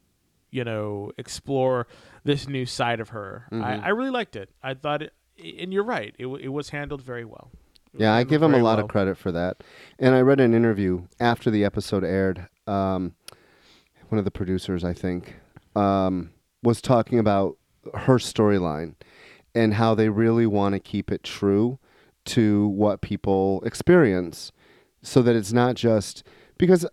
you 0.51 0.63
know 0.63 1.11
explore 1.17 1.85
this 2.23 2.47
new 2.47 2.65
side 2.65 2.99
of 3.01 3.09
her 3.09 3.47
Mm-hmm. 3.51 3.63
I, 3.63 3.87
I 3.87 3.89
really 3.89 4.11
liked 4.11 4.35
it 4.37 4.49
i 4.61 4.73
thought 4.73 5.01
it 5.01 5.11
and 5.59 5.73
you're 5.73 5.83
right 5.83 6.15
it, 6.17 6.27
it 6.27 6.47
was 6.49 6.69
handled 6.69 7.01
very 7.01 7.25
well 7.25 7.51
It 7.93 8.01
Yeah, 8.01 8.13
I 8.13 8.23
give 8.23 8.41
him 8.41 8.53
a 8.53 8.59
lot 8.59 8.77
well. 8.77 8.85
of 8.85 8.89
credit 8.91 9.17
for 9.17 9.31
that. 9.33 9.63
And 9.99 10.15
I 10.15 10.21
read 10.21 10.39
an 10.39 10.53
interview 10.53 11.07
after 11.19 11.51
the 11.51 11.65
episode 11.65 12.03
aired. 12.03 12.47
Um, 12.67 13.15
one 14.09 14.17
of 14.19 14.25
the 14.25 14.31
producers, 14.31 14.83
I 14.83 14.93
think, 14.93 15.35
um, 15.75 16.31
was 16.63 16.81
talking 16.81 17.19
about 17.19 17.57
her 17.93 18.17
storyline 18.17 18.95
and 19.53 19.73
how 19.73 19.93
they 19.95 20.09
really 20.09 20.45
want 20.47 20.73
to 20.73 20.79
keep 20.79 21.11
it 21.11 21.23
true 21.23 21.77
to 22.25 22.67
what 22.67 23.01
people 23.01 23.61
experience 23.65 24.51
so 25.01 25.21
that 25.21 25.35
it's 25.35 25.53
not 25.53 25.75
just 25.75 26.23
because 26.57 26.85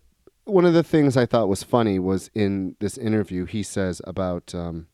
one 0.45 0.65
of 0.65 0.75
the 0.75 0.83
things 0.83 1.17
I 1.17 1.27
thought 1.27 1.49
was 1.49 1.63
funny 1.63 1.99
was 1.99 2.31
in 2.35 2.77
this 2.81 2.99
interview, 2.99 3.45
he 3.45 3.63
says 3.63 4.01
about. 4.05 4.55
Um, 4.55 4.89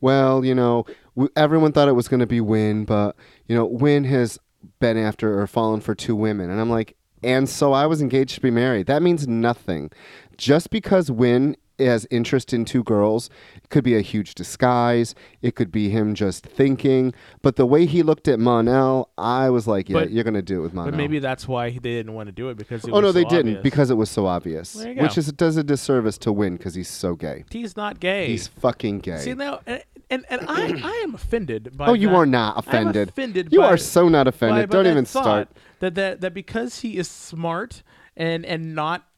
well, 0.00 0.44
you 0.44 0.54
know, 0.54 0.84
everyone 1.34 1.72
thought 1.72 1.88
it 1.88 1.92
was 1.92 2.08
going 2.08 2.20
to 2.20 2.26
be 2.26 2.40
Winn, 2.40 2.84
but 2.84 3.16
you 3.48 3.56
know, 3.56 3.64
Winn 3.64 4.04
has 4.04 4.38
been 4.78 4.98
after 4.98 5.40
or 5.40 5.46
fallen 5.46 5.80
for 5.80 5.94
two 5.94 6.14
women, 6.14 6.50
and 6.50 6.60
I'm 6.60 6.68
like, 6.68 6.94
and 7.22 7.48
so 7.48 7.72
I 7.72 7.86
was 7.86 8.02
engaged 8.02 8.34
to 8.34 8.40
be 8.42 8.50
married. 8.50 8.86
That 8.86 9.02
means 9.02 9.26
nothing. 9.26 9.90
Just 10.36 10.68
because 10.68 11.10
Winn 11.10 11.56
has 11.78 12.06
interest 12.10 12.52
in 12.52 12.64
two 12.64 12.82
girls, 12.84 13.28
it 13.56 13.68
could 13.70 13.82
be 13.84 13.96
a 13.96 14.00
huge 14.00 14.34
disguise. 14.34 15.14
It 15.42 15.54
could 15.56 15.72
be 15.72 15.88
him 15.88 16.14
just 16.14 16.46
thinking. 16.46 17.12
But 17.42 17.56
the 17.56 17.66
way 17.66 17.86
he 17.86 18.02
looked 18.02 18.28
at 18.28 18.38
Mon-El, 18.38 19.10
I 19.18 19.50
was 19.50 19.66
like, 19.66 19.88
yeah, 19.88 19.94
But- 19.94 20.10
you're 20.10 20.24
going 20.24 20.34
to 20.34 20.42
do 20.42 20.60
it 20.60 20.62
with 20.62 20.74
Mon-El. 20.74 20.92
but 20.92 20.96
maybe 20.96 21.18
that's 21.18 21.48
why 21.48 21.70
they 21.70 21.78
didn't 21.78 22.14
want 22.14 22.28
to 22.28 22.32
do 22.32 22.48
it 22.48 22.56
because 22.56 22.84
it 22.84 22.90
oh 22.90 22.94
was 22.94 23.02
no, 23.02 23.12
they 23.12 23.22
so 23.24 23.28
didn't 23.30 23.46
obvious. 23.56 23.62
because 23.62 23.90
it 23.90 23.94
was 23.94 24.10
so 24.10 24.26
obvious, 24.26 24.72
There 24.74 24.92
you 24.92 25.02
which 25.02 25.16
go. 25.16 25.18
is 25.20 25.32
does 25.32 25.56
a 25.56 25.64
disservice 25.64 26.18
to 26.18 26.32
Winn 26.32 26.56
because 26.56 26.74
he's 26.74 26.88
so 26.88 27.14
gay. 27.16 27.44
he's 27.50 27.76
not 27.76 27.98
gay 28.00 28.26
He's 28.28 28.46
fucking 28.46 29.00
gay. 29.00 29.18
see 29.18 29.34
now 29.34 29.60
and 29.66 29.82
and, 30.10 30.24
and 30.28 30.42
I, 30.46 30.66
I 30.84 31.00
am 31.02 31.14
offended 31.14 31.76
by 31.76 31.86
oh, 31.86 31.94
you 31.94 32.08
that. 32.10 32.14
are 32.14 32.26
not 32.26 32.54
I'm 32.56 32.58
offended. 32.58 33.08
offended 33.08 33.48
You 33.50 33.60
by- 33.60 33.68
are 33.72 33.76
so 33.78 34.08
not 34.08 34.24
by- 34.24 34.28
offended. 34.28 34.68
by 34.68 34.72
Don't 34.76 34.84
that 34.84 34.90
even 34.90 35.04
thought 35.06 35.22
start. 35.24 35.48
that, 35.80 35.94
that 35.96 36.20
that 36.20 36.34
because 36.34 36.80
he 36.80 36.98
is 36.98 37.08
smart 37.08 37.82
and 38.16 38.44
and 38.46 38.74
not 38.74 39.08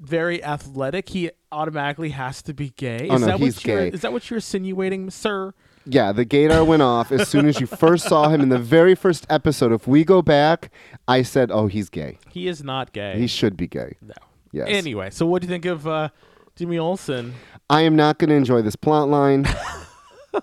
very 0.00 0.42
athletic, 0.42 1.08
he 1.08 1.30
automatically 1.52 2.10
has 2.10 2.42
to 2.42 2.54
be 2.54 2.70
gay. 2.70 3.08
Oh, 3.10 3.14
is 3.14 3.20
no, 3.22 3.26
that 3.26 3.40
he's 3.40 3.56
what 3.56 3.64
you're, 3.64 3.80
gay. 3.90 3.94
Is 3.94 4.00
that 4.02 4.12
what 4.12 4.28
you're 4.30 4.38
insinuating, 4.38 5.10
sir? 5.10 5.54
Yeah, 5.84 6.12
the 6.12 6.26
gaydar 6.26 6.66
went 6.66 6.82
off 6.82 7.12
as 7.12 7.28
soon 7.28 7.46
as 7.46 7.60
you 7.60 7.66
first 7.66 8.06
saw 8.08 8.28
him 8.28 8.40
in 8.40 8.48
the 8.48 8.58
very 8.58 8.96
first 8.96 9.24
episode. 9.30 9.72
If 9.72 9.86
we 9.86 10.04
go 10.04 10.20
back, 10.20 10.72
I 11.06 11.22
said, 11.22 11.52
"Oh, 11.52 11.68
he's 11.68 11.88
gay. 11.88 12.18
He 12.28 12.48
is 12.48 12.64
not 12.64 12.92
gay. 12.92 13.18
He 13.18 13.28
should 13.28 13.56
be 13.56 13.68
gay." 13.68 13.96
no. 14.02 14.14
Yes. 14.52 14.68
Anyway, 14.70 15.10
so 15.10 15.26
what 15.26 15.42
do 15.42 15.46
you 15.46 15.52
think 15.52 15.66
of 15.66 15.86
uh, 15.86 16.08
Jimmy 16.56 16.78
Olsen? 16.78 17.34
I 17.68 17.82
am 17.82 17.94
not 17.94 18.18
going 18.18 18.30
to 18.30 18.36
enjoy 18.36 18.62
this 18.62 18.76
plot 18.76 19.08
line. 19.08 19.46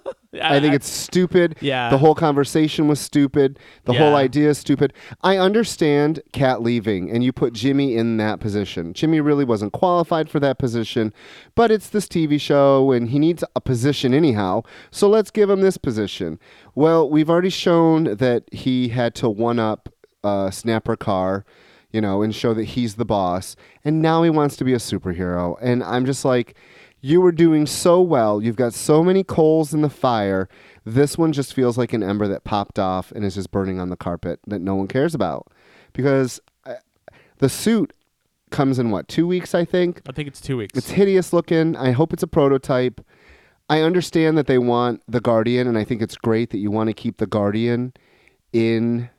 I 0.41 0.59
think 0.59 0.73
it's 0.73 0.89
stupid. 0.89 1.57
Yeah. 1.61 1.89
The 1.89 1.97
whole 1.97 2.15
conversation 2.15 2.87
was 2.87 2.99
stupid. 2.99 3.59
The 3.85 3.93
whole 3.93 4.15
idea 4.15 4.49
is 4.49 4.57
stupid. 4.57 4.93
I 5.21 5.37
understand 5.37 6.21
Cat 6.31 6.61
leaving 6.61 7.11
and 7.11 7.23
you 7.23 7.31
put 7.31 7.53
Jimmy 7.53 7.95
in 7.95 8.17
that 8.17 8.39
position. 8.39 8.93
Jimmy 8.93 9.21
really 9.21 9.45
wasn't 9.45 9.73
qualified 9.73 10.29
for 10.29 10.39
that 10.39 10.57
position, 10.57 11.13
but 11.55 11.69
it's 11.69 11.89
this 11.89 12.07
TV 12.07 12.41
show 12.41 12.91
and 12.91 13.09
he 13.09 13.19
needs 13.19 13.43
a 13.55 13.61
position 13.61 14.13
anyhow. 14.13 14.63
So 14.89 15.07
let's 15.07 15.29
give 15.29 15.49
him 15.49 15.61
this 15.61 15.77
position. 15.77 16.39
Well, 16.73 17.07
we've 17.09 17.29
already 17.29 17.51
shown 17.51 18.15
that 18.15 18.43
he 18.51 18.89
had 18.89 19.13
to 19.15 19.29
one 19.29 19.59
up 19.59 19.89
uh, 20.23 20.49
Snapper 20.49 20.95
Carr, 20.95 21.45
you 21.91 22.01
know, 22.01 22.21
and 22.21 22.33
show 22.33 22.53
that 22.55 22.63
he's 22.63 22.95
the 22.95 23.05
boss. 23.05 23.55
And 23.85 24.01
now 24.01 24.23
he 24.23 24.29
wants 24.29 24.55
to 24.57 24.63
be 24.63 24.73
a 24.73 24.77
superhero. 24.77 25.57
And 25.61 25.83
I'm 25.83 26.05
just 26.05 26.25
like, 26.25 26.55
you 27.05 27.19
were 27.19 27.33
doing 27.33 27.65
so 27.65 28.01
well. 28.01 28.41
You've 28.41 28.55
got 28.55 28.73
so 28.73 29.03
many 29.03 29.25
coals 29.25 29.73
in 29.73 29.81
the 29.81 29.89
fire. 29.89 30.47
This 30.85 31.17
one 31.17 31.33
just 31.33 31.53
feels 31.53 31.77
like 31.77 31.91
an 31.91 32.01
ember 32.01 32.29
that 32.29 32.45
popped 32.45 32.79
off 32.79 33.11
and 33.11 33.25
is 33.25 33.35
just 33.35 33.51
burning 33.51 33.77
on 33.77 33.89
the 33.89 33.97
carpet 33.97 34.39
that 34.47 34.59
no 34.59 34.73
one 34.73 34.87
cares 34.87 35.13
about. 35.13 35.51
Because 35.91 36.39
uh, 36.65 36.75
The 37.39 37.49
suit 37.49 37.91
comes 38.51 38.79
in 38.79 38.89
what 38.89 39.09
two 39.09 39.27
weeks, 39.27 39.53
I 39.53 39.65
think. 39.65 40.01
I 40.07 40.13
think 40.13 40.29
it's 40.29 40.39
two 40.39 40.55
weeks. 40.55 40.77
It's 40.77 40.91
hideous 40.91 41.33
looking. 41.33 41.75
I 41.75 41.91
hope 41.91 42.13
it's 42.13 42.23
a 42.23 42.27
prototype. 42.27 43.05
I 43.69 43.81
understand 43.81 44.37
that 44.37 44.47
they 44.47 44.57
want 44.57 45.01
the 45.05 45.19
Guardian, 45.19 45.67
and 45.67 45.77
I 45.77 45.83
think 45.83 46.01
it's 46.01 46.15
great 46.15 46.51
that 46.51 46.59
you 46.59 46.71
want 46.71 46.87
to 46.87 46.93
keep 46.93 47.17
the 47.17 47.27
Guardian 47.27 47.91
in 48.53 49.09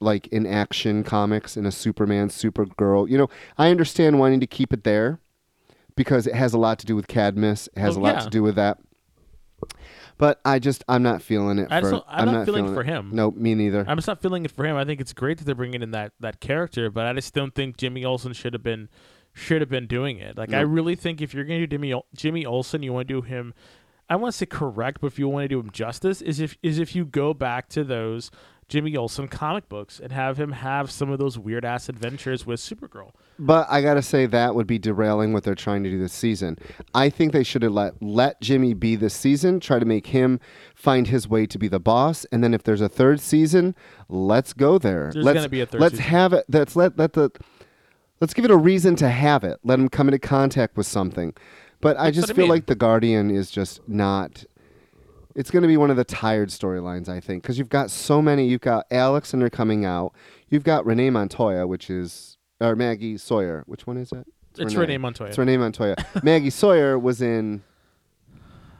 like 0.00 0.26
in 0.28 0.46
action 0.46 1.04
comics 1.04 1.54
in 1.54 1.66
a 1.66 1.72
Superman, 1.72 2.28
Supergirl. 2.28 3.10
You 3.10 3.18
know, 3.18 3.28
I 3.58 3.70
understand 3.70 4.18
wanting 4.18 4.40
to 4.40 4.46
keep 4.46 4.72
it 4.72 4.84
there 4.84 5.20
because 5.96 6.26
it 6.26 6.34
has 6.34 6.54
a 6.54 6.58
lot 6.58 6.78
to 6.80 6.86
do 6.86 6.94
with 6.94 7.08
Cadmus. 7.08 7.68
It 7.74 7.80
has 7.80 7.96
Oh, 7.96 8.00
a 8.00 8.02
lot 8.02 8.14
yeah. 8.16 8.20
to 8.20 8.30
do 8.30 8.42
with 8.42 8.54
that. 8.56 8.78
But 10.18 10.40
I 10.44 10.58
just 10.58 10.82
I'm 10.88 11.02
not 11.02 11.20
feeling 11.22 11.58
it. 11.58 11.68
I 11.70 11.80
for, 11.80 11.90
don't- 11.90 12.04
I'm 12.08 12.26
not 12.26 12.46
feeling 12.46 12.66
it 12.68 12.74
for 12.74 12.82
him. 12.82 13.10
No, 13.12 13.30
me 13.32 13.54
neither. 13.54 13.84
I'm 13.86 13.96
just 13.98 14.08
not 14.08 14.22
feeling 14.22 14.44
it 14.44 14.50
for 14.50 14.64
him. 14.64 14.76
I 14.76 14.84
think 14.84 15.00
it's 15.00 15.12
great 15.12 15.38
that 15.38 15.44
they're 15.44 15.54
bringing 15.54 15.82
in 15.82 15.90
that 15.90 16.12
that 16.20 16.40
character, 16.40 16.90
but 16.90 17.06
I 17.06 17.12
just 17.12 17.34
don't 17.34 17.54
think 17.54 17.76
Jimmy 17.76 18.04
Olsen 18.04 18.32
should 18.32 18.52
have 18.54 18.62
been 18.62 18.88
should 19.34 19.60
have 19.60 19.68
been 19.68 19.86
doing 19.86 20.18
it. 20.18 20.38
Like 20.38 20.54
I 20.54 20.60
really 20.60 20.94
think 20.96 21.20
if 21.20 21.34
you're 21.34 21.44
going 21.44 21.60
to 21.60 21.66
do 21.66 21.76
Jimmy 21.76 22.00
Jimmy 22.14 22.46
Olsen, 22.46 22.82
you 22.82 22.92
want 22.94 23.08
to 23.08 23.14
do 23.14 23.22
him. 23.22 23.52
I 24.08 24.16
want 24.16 24.32
to 24.32 24.38
say 24.38 24.46
correct, 24.46 25.00
but 25.00 25.08
if 25.08 25.18
you 25.18 25.28
want 25.28 25.44
to 25.44 25.48
do 25.48 25.58
him 25.60 25.70
justice, 25.70 26.22
is 26.22 26.40
if 26.40 26.56
is 26.62 26.78
if 26.78 26.94
you 26.96 27.04
go 27.04 27.34
back 27.34 27.68
to 27.70 27.84
those 27.84 28.30
Jimmy 28.68 28.96
Olsen 28.96 29.28
comic 29.28 29.68
books 29.68 30.00
and 30.00 30.10
have 30.10 30.38
him 30.38 30.50
have 30.50 30.90
some 30.90 31.08
of 31.10 31.18
those 31.20 31.38
weird 31.38 31.64
ass 31.64 31.88
adventures 31.88 32.44
with 32.44 32.58
Supergirl. 32.58 33.12
But 33.38 33.68
I 33.70 33.80
gotta 33.80 34.02
say 34.02 34.26
that 34.26 34.56
would 34.56 34.66
be 34.66 34.78
derailing 34.78 35.32
what 35.32 35.44
they're 35.44 35.54
trying 35.54 35.84
to 35.84 35.90
do 35.90 35.98
this 36.00 36.12
season. 36.12 36.58
I 36.92 37.08
think 37.08 37.32
they 37.32 37.44
should 37.44 37.62
have 37.62 37.72
let 37.72 38.02
let 38.02 38.40
Jimmy 38.40 38.74
be 38.74 38.96
this 38.96 39.14
season, 39.14 39.60
try 39.60 39.78
to 39.78 39.84
make 39.84 40.08
him 40.08 40.40
find 40.74 41.06
his 41.06 41.28
way 41.28 41.46
to 41.46 41.58
be 41.58 41.68
the 41.68 41.78
boss, 41.78 42.24
and 42.32 42.42
then 42.42 42.54
if 42.54 42.64
there's 42.64 42.80
a 42.80 42.88
third 42.88 43.20
season, 43.20 43.76
let's 44.08 44.52
go 44.52 44.78
there. 44.78 45.10
There's 45.12 45.24
let's, 45.24 45.36
gonna 45.36 45.48
be 45.48 45.60
a 45.60 45.66
third 45.66 45.80
Let's 45.80 45.94
season. 45.94 46.10
have 46.10 46.32
it. 46.32 46.46
Let's 46.48 46.74
let 46.74 46.98
let 46.98 47.12
the 47.12 47.30
let's 48.20 48.34
give 48.34 48.44
it 48.44 48.50
a 48.50 48.56
reason 48.56 48.96
to 48.96 49.08
have 49.08 49.44
it. 49.44 49.60
Let 49.62 49.78
him 49.78 49.88
come 49.88 50.08
into 50.08 50.18
contact 50.18 50.76
with 50.76 50.86
something. 50.86 51.34
But 51.80 51.98
I 51.98 52.10
just 52.10 52.30
I 52.30 52.34
feel 52.34 52.44
mean. 52.46 52.50
like 52.50 52.66
the 52.66 52.74
Guardian 52.74 53.30
is 53.30 53.50
just 53.50 53.86
not. 53.88 54.44
It's 55.36 55.50
going 55.50 55.62
to 55.62 55.68
be 55.68 55.76
one 55.76 55.90
of 55.90 55.96
the 55.96 56.04
tired 56.04 56.48
storylines, 56.48 57.08
I 57.08 57.20
think, 57.20 57.42
because 57.42 57.58
you've 57.58 57.68
got 57.68 57.90
so 57.90 58.20
many. 58.22 58.48
You've 58.48 58.62
got 58.62 58.86
Alex 58.90 59.32
and 59.32 59.40
they're 59.42 59.50
coming 59.50 59.84
out. 59.84 60.12
You've 60.48 60.64
got 60.64 60.84
Renee 60.86 61.10
Montoya, 61.10 61.66
which 61.66 61.90
is 61.90 62.38
or 62.60 62.74
Maggie 62.74 63.18
Sawyer. 63.18 63.62
Which 63.66 63.86
one 63.86 63.98
is 63.98 64.10
it? 64.12 64.26
It's 64.58 64.74
Renee 64.74 64.96
Montoya. 64.96 65.28
It's 65.28 65.36
Renee 65.38 65.58
Montoya. 65.58 65.94
Maggie 66.22 66.48
Sawyer 66.50 66.98
was 66.98 67.20
in 67.20 67.62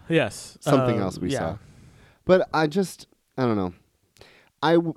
Yes, 0.08 0.56
something 0.60 0.96
Um, 0.96 1.02
else 1.02 1.18
we 1.18 1.30
yeah. 1.32 1.38
saw. 1.38 1.58
But 2.24 2.48
I 2.54 2.66
just, 2.68 3.06
I 3.36 3.42
don't 3.42 3.56
know. 3.56 3.74
I 4.62 4.72
w- 4.74 4.94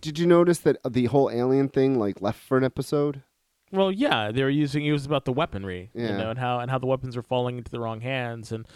did 0.00 0.18
you 0.18 0.26
notice 0.26 0.58
that 0.58 0.76
the 0.88 1.06
whole 1.06 1.30
alien 1.30 1.68
thing 1.68 1.98
like 1.98 2.20
left 2.20 2.40
for 2.40 2.58
an 2.58 2.64
episode? 2.64 3.22
Well, 3.70 3.92
yeah, 3.92 4.32
they 4.32 4.42
were 4.42 4.48
using 4.50 4.84
it 4.86 4.92
was 4.92 5.04
about 5.04 5.24
the 5.24 5.32
weaponry, 5.32 5.90
you 5.94 6.08
know, 6.08 6.30
and 6.30 6.38
how 6.38 6.58
and 6.60 6.70
how 6.70 6.78
the 6.78 6.86
weapons 6.86 7.16
were 7.16 7.22
falling 7.22 7.58
into 7.58 7.70
the 7.70 7.80
wrong 7.80 8.00
hands, 8.00 8.50
and 8.52 8.66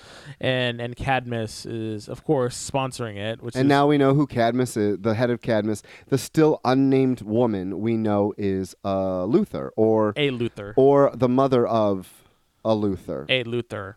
and 0.40 0.80
and 0.80 0.94
Cadmus 0.96 1.64
is 1.64 2.08
of 2.08 2.24
course 2.24 2.70
sponsoring 2.70 3.16
it, 3.16 3.42
which 3.42 3.54
And 3.56 3.66
is 3.66 3.68
now 3.68 3.86
we 3.86 3.96
know 3.98 4.14
who 4.14 4.26
Cadmus 4.26 4.76
is, 4.76 4.98
the 5.00 5.14
head 5.14 5.30
of 5.30 5.40
Cadmus. 5.40 5.82
The 6.08 6.18
still 6.18 6.60
unnamed 6.64 7.22
woman 7.22 7.80
we 7.80 7.96
know 7.96 8.34
is 8.36 8.74
uh, 8.84 9.24
Luthor, 9.26 9.70
or 9.76 10.10
a 10.16 10.30
Luthor, 10.30 10.74
or 10.76 11.10
the 11.14 11.28
mother 11.28 11.66
of 11.66 12.24
a 12.64 12.70
Luthor. 12.74 13.24
a 13.28 13.44
Luthor. 13.44 13.94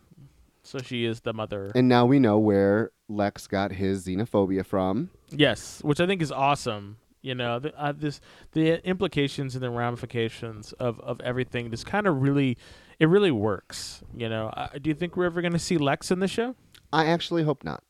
So 0.64 0.80
she 0.80 1.06
is 1.06 1.20
the 1.20 1.34
mother. 1.34 1.72
And 1.75 1.88
now 1.88 2.08
we 2.08 2.18
know 2.18 2.40
where 2.40 2.90
Lex 3.08 3.46
got 3.46 3.74
his 3.74 4.08
xenophobia 4.08 4.66
from. 4.66 5.12
yes, 5.30 5.80
which 5.84 6.00
I 6.00 6.08
think 6.08 6.24
is 6.24 6.32
awesome. 6.32 6.98
You 7.25 7.34
know, 7.34 7.58
the, 7.58 7.75
uh, 7.75 7.91
this 7.91 8.22
the 8.51 8.88
implications 8.88 9.55
and 9.55 9.63
the 9.63 9.72
ramifications 9.72 10.74
of 10.74 11.00
of 11.00 11.20
everything 11.22 11.72
just 11.72 11.88
kind 11.88 12.05
of 12.05 12.22
really, 12.22 12.55
it 13.00 13.10
really 13.10 13.32
works. 13.32 14.03
You 14.15 14.29
know, 14.29 14.50
uh, 14.50 14.67
do 14.79 14.89
you 14.89 14.94
think 14.94 15.17
we're 15.17 15.25
ever 15.25 15.41
going 15.41 15.53
to 15.53 15.60
see 15.60 15.77
Lex 15.77 16.12
in 16.12 16.20
the 16.20 16.27
show? 16.27 16.55
I 16.94 17.08
actually 17.08 17.41
hope 17.41 17.63
not. 17.63 17.84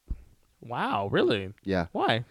Wow, 0.61 1.09
really? 1.11 1.53
Yeah. 1.63 1.87
Why? 1.91 2.23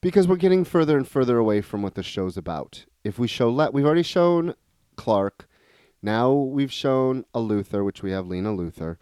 Because 0.00 0.26
we're 0.26 0.36
getting 0.36 0.64
further 0.64 0.96
and 0.96 1.06
further 1.06 1.36
away 1.36 1.60
from 1.60 1.82
what 1.82 1.94
the 1.94 2.02
show's 2.02 2.38
about. 2.38 2.86
If 3.04 3.18
we 3.18 3.28
show 3.28 3.50
let 3.50 3.74
we've 3.74 3.84
already 3.84 4.02
shown 4.02 4.54
Clark. 4.96 5.46
Now 6.02 6.32
we've 6.32 6.72
shown 6.72 7.26
a 7.34 7.40
Luthor, 7.40 7.84
which 7.84 8.02
we 8.02 8.10
have 8.10 8.26
Lena 8.26 8.50
Luthor. 8.56 8.96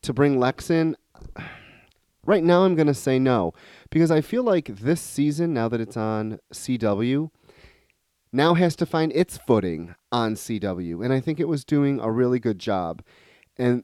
To 0.00 0.14
bring 0.14 0.40
Lex 0.40 0.70
in, 0.70 0.96
right 2.30 2.44
now 2.44 2.64
I'm 2.64 2.74
going 2.76 2.86
to 2.86 2.94
say 2.94 3.18
no. 3.18 3.52
Because 3.90 4.10
I 4.10 4.20
feel 4.20 4.42
like 4.44 4.66
this 4.76 5.00
season, 5.00 5.52
now 5.52 5.68
that 5.68 5.80
it's 5.80 5.96
on 5.96 6.38
CW, 6.54 7.30
now 8.32 8.54
has 8.54 8.76
to 8.76 8.86
find 8.86 9.12
its 9.12 9.36
footing 9.38 9.94
on 10.12 10.34
CW. 10.34 11.04
And 11.04 11.12
I 11.12 11.20
think 11.20 11.40
it 11.40 11.48
was 11.48 11.64
doing 11.64 11.98
a 12.00 12.10
really 12.10 12.38
good 12.38 12.58
job. 12.58 13.02
And 13.58 13.82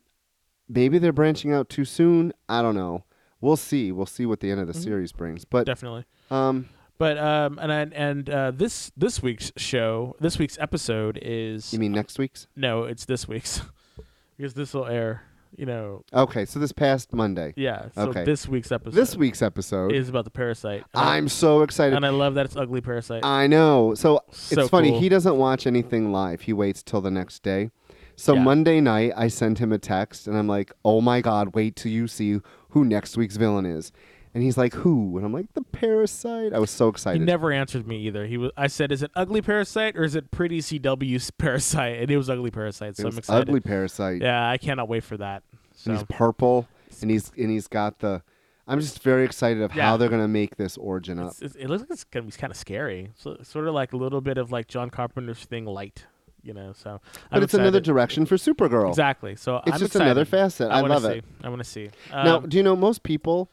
maybe 0.69 0.99
they're 0.99 1.13
branching 1.13 1.53
out 1.53 1.69
too 1.69 1.85
soon. 1.85 2.33
I 2.49 2.63
don't 2.63 2.77
know. 2.77 3.05
We'll 3.41 3.57
see. 3.57 3.91
We'll 3.93 4.07
see 4.07 4.25
what 4.27 4.41
the 4.41 4.51
end 4.51 4.61
of 4.61 4.67
the 4.69 4.73
Mhm. 4.73 4.83
series 4.85 5.13
brings. 5.13 5.45
But 5.45 5.67
Definitely. 5.67 6.05
um, 6.31 6.69
But 6.99 7.19
um 7.19 7.59
and 7.61 7.71
and, 7.71 7.93
and 7.93 8.31
uh, 8.31 8.51
this 8.53 8.91
this 8.97 9.23
week's 9.23 9.53
show, 9.59 10.17
this 10.19 10.39
week's 10.39 10.57
episode 10.59 11.19
is 11.21 11.71
you 11.73 11.79
mean 11.79 11.93
next 11.93 12.19
week's? 12.19 12.47
no, 12.57 12.85
it's 12.85 13.05
this 13.05 13.29
week's 13.29 13.61
because 14.39 14.55
this 14.55 14.73
will 14.73 14.87
air. 14.87 15.23
You 15.57 15.67
know, 15.67 16.03
Okay, 16.13 16.45
so 16.45 16.59
this 16.59 16.73
past 16.73 17.13
Monday. 17.13 17.55
yeah. 17.57 17.87
So 17.95 18.09
Okay. 18.11 18.25
this 18.25 18.47
week's 18.49 18.71
episode. 18.71 18.95
This 18.95 19.17
week's 19.17 19.41
episode. 19.43 19.93
is 19.93 20.09
about 20.09 20.25
the 20.25 20.31
parasite. 20.31 20.85
And 20.95 21.03
I- 21.09 21.17
I'm 21.17 21.29
so 21.29 21.63
excited. 21.63 21.97
and 21.97 22.05
I 22.05 22.11
love 22.11 22.35
that 22.35 22.45
it's 22.47 22.57
ugly 22.57 22.81
parasite. 22.81 23.25
I 23.25 23.47
know. 23.47 23.95
So, 23.95 24.21
So 24.31 24.61
it's 24.61 24.71
funny. 24.71 24.91
cool. 24.91 25.01
He 25.01 25.09
doesn't 25.09 25.37
watch 25.37 25.67
anything 25.67 26.13
live. 26.13 26.43
He 26.43 26.53
waits 26.53 26.83
till 26.83 27.01
the 27.01 27.11
next 27.11 27.43
day. 27.43 27.71
So 28.17 28.35
Yeah. 28.35 28.43
Monday 28.45 28.81
night, 28.81 29.13
I 29.17 29.29
send 29.29 29.59
him 29.59 29.73
a 29.73 29.79
text, 29.79 30.27
and 30.27 30.37
I'm 30.39 30.47
like, 30.49 30.73
"Oh 30.85 31.01
my 31.03 31.21
God, 31.21 31.55
wait 31.55 31.77
till 31.77 31.93
you 31.93 32.07
see 32.09 32.41
who 32.71 32.85
next 32.85 33.17
week's 33.17 33.37
villain 33.37 33.67
is." 33.67 33.93
And 34.37 34.43
he's 34.45 34.59
like, 34.59 34.75
"Who?" 34.75 35.17
And 35.17 35.25
I'm 35.25 35.33
like, 35.33 35.47
"The 35.55 35.63
parasite." 35.63 36.53
I 36.53 36.59
was 36.59 36.71
so 36.71 36.89
excited. 36.89 37.21
he 37.21 37.25
never 37.25 37.51
answered 37.53 37.87
me 37.87 37.97
either. 38.07 38.27
He 38.27 38.37
was. 38.37 38.51
I 38.55 38.67
said, 38.67 38.93
"Is 38.93 39.03
it 39.03 39.11
ugly 39.17 39.41
parasite 39.41 39.97
or 39.97 40.05
is 40.05 40.15
it 40.15 40.31
pretty 40.31 40.61
CW 40.61 41.31
parasite?" 41.39 42.01
And 42.03 42.11
it 42.11 42.19
was 42.19 42.29
ugly 42.29 42.51
parasite. 42.51 42.91
it 42.91 42.97
So 42.99 43.07
was 43.07 43.15
I'm 43.15 43.19
excited. 43.21 43.49
ugly 43.49 43.61
parasite. 43.61 44.21
Yeah, 44.21 44.47
I 44.51 44.59
cannot 44.59 44.89
wait 44.91 45.05
for 45.05 45.17
that. 45.17 45.43
So 45.75 45.91
And 45.91 45.99
he's 45.99 46.07
purple, 46.11 46.69
and 47.01 47.11
he's 47.11 47.33
and 47.39 47.51
he's 47.51 47.67
got 47.67 48.01
the. 48.01 48.21
I'm 48.69 48.79
just 48.81 49.03
very 49.03 49.25
excited 49.25 49.63
of 49.63 49.75
Yeah. 49.75 49.85
how 49.85 49.97
they're 49.97 50.11
gonna 50.11 50.29
make 50.29 50.57
this 50.57 50.77
origin 50.77 51.19
up. 51.19 51.29
it's, 51.31 51.41
it's, 51.41 51.55
it 51.55 51.69
looks 51.69 51.83
like 51.85 51.91
it's 51.93 52.05
gonna 52.05 52.27
be 52.27 52.33
kind 52.33 52.51
of 52.51 52.59
scary. 52.59 53.13
So 53.17 53.39
sort 53.43 53.67
of 53.69 53.73
like 53.75 53.95
a 53.95 53.97
little 53.97 54.21
bit 54.21 54.37
of 54.37 54.53
like 54.53 54.69
John 54.69 54.91
Carpenter's 54.91 55.45
thing, 55.47 55.65
light. 55.65 56.05
You 56.43 56.53
know, 56.53 56.75
so. 56.75 57.01
But 57.31 57.39
I'm 57.39 57.43
it's 57.43 57.55
another 57.55 57.81
direction 57.81 58.27
for 58.27 58.37
Supergirl. 58.37 58.91
Exactly. 58.91 59.35
So 59.35 59.57
It's 59.59 59.65
I'm 59.67 59.73
just 59.79 59.85
excited. 59.95 60.05
another 60.07 60.25
facet. 60.27 60.71
I 60.71 60.83
wanna 60.83 60.95
love 60.95 61.03
see. 61.05 61.19
it. 61.19 61.25
I 61.43 61.49
want 61.49 61.61
to 61.61 61.65
see. 61.69 61.89
now, 62.11 62.37
Um, 62.37 62.49
do 62.51 62.57
you 62.59 62.63
know 62.63 62.77
most 62.77 63.03
people? 63.03 63.49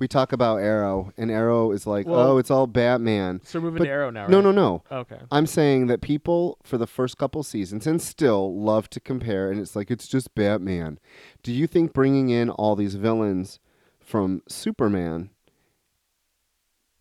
We 0.00 0.08
talk 0.08 0.32
about 0.32 0.56
Arrow, 0.56 1.12
and 1.18 1.30
Arrow 1.30 1.70
is 1.72 1.86
like, 1.86 2.06
Well- 2.06 2.18
oh, 2.32 2.38
it's 2.38 2.50
all 2.50 2.66
Batman. 2.66 3.40
so 3.44 3.58
we're 3.60 3.64
moving 3.66 3.78
but- 3.80 3.84
to 3.84 3.90
Arrow 3.90 4.10
now, 4.10 4.22
right? 4.22 4.30
No, 4.30 4.40
no, 4.40 4.50
no. 4.50 4.82
Okay. 4.90 5.18
I'm 5.30 5.46
saying 5.46 5.86
that 5.88 6.00
people 6.00 6.56
for 6.64 6.78
the 6.78 6.86
first 6.86 7.18
couple 7.18 7.42
seasons 7.42 7.86
and 7.86 8.00
still 8.00 8.58
love 8.58 8.88
to 8.90 8.98
compare, 9.00 9.50
and 9.50 9.60
it's 9.60 9.76
like 9.76 9.90
it's 9.90 10.08
just 10.08 10.34
Batman. 10.34 10.98
Do 11.42 11.52
you 11.52 11.66
think 11.66 11.92
bringing 11.92 12.30
in 12.30 12.48
all 12.50 12.74
these 12.76 12.94
villains 12.94 13.60
from 14.00 14.42
Superman, 14.48 15.28